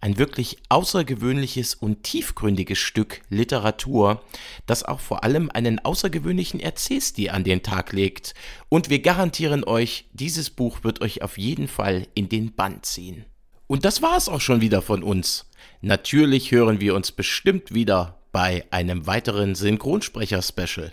Ein 0.00 0.16
wirklich 0.16 0.56
außergewöhnliches 0.70 1.74
und 1.74 2.02
tiefgründiges 2.02 2.78
Stück 2.78 3.20
Literatur, 3.28 4.22
das 4.64 4.84
auch 4.84 5.00
vor 5.00 5.22
allem 5.22 5.50
einen 5.50 5.80
außergewöhnlichen 5.80 6.58
Erzählstil 6.58 7.28
an 7.28 7.44
den 7.44 7.62
Tag 7.62 7.92
legt. 7.92 8.32
Und 8.70 8.88
wir 8.88 9.00
garantieren 9.00 9.64
euch, 9.64 10.06
dieses 10.14 10.48
Buch 10.48 10.82
wird 10.82 11.02
euch 11.02 11.20
auf 11.20 11.36
jeden 11.36 11.68
Fall 11.68 12.06
in 12.14 12.30
den 12.30 12.54
Bann 12.54 12.82
ziehen. 12.82 13.26
Und 13.66 13.84
das 13.84 14.00
war 14.00 14.16
es 14.16 14.30
auch 14.30 14.40
schon 14.40 14.62
wieder 14.62 14.80
von 14.80 15.02
uns. 15.02 15.44
Natürlich 15.82 16.52
hören 16.52 16.80
wir 16.80 16.94
uns 16.94 17.12
bestimmt 17.12 17.74
wieder 17.74 18.23
bei 18.34 18.64
einem 18.72 19.06
weiteren 19.06 19.54
Synchronsprecher-Special. 19.54 20.90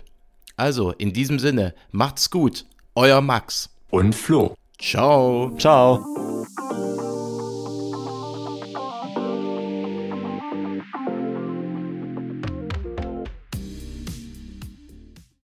Also, 0.56 0.92
in 0.92 1.12
diesem 1.12 1.40
Sinne, 1.40 1.74
macht's 1.90 2.30
gut. 2.30 2.66
Euer 2.94 3.20
Max. 3.20 3.68
Und 3.90 4.14
Flo. 4.14 4.54
Ciao. 4.78 5.52
Ciao. 5.58 6.46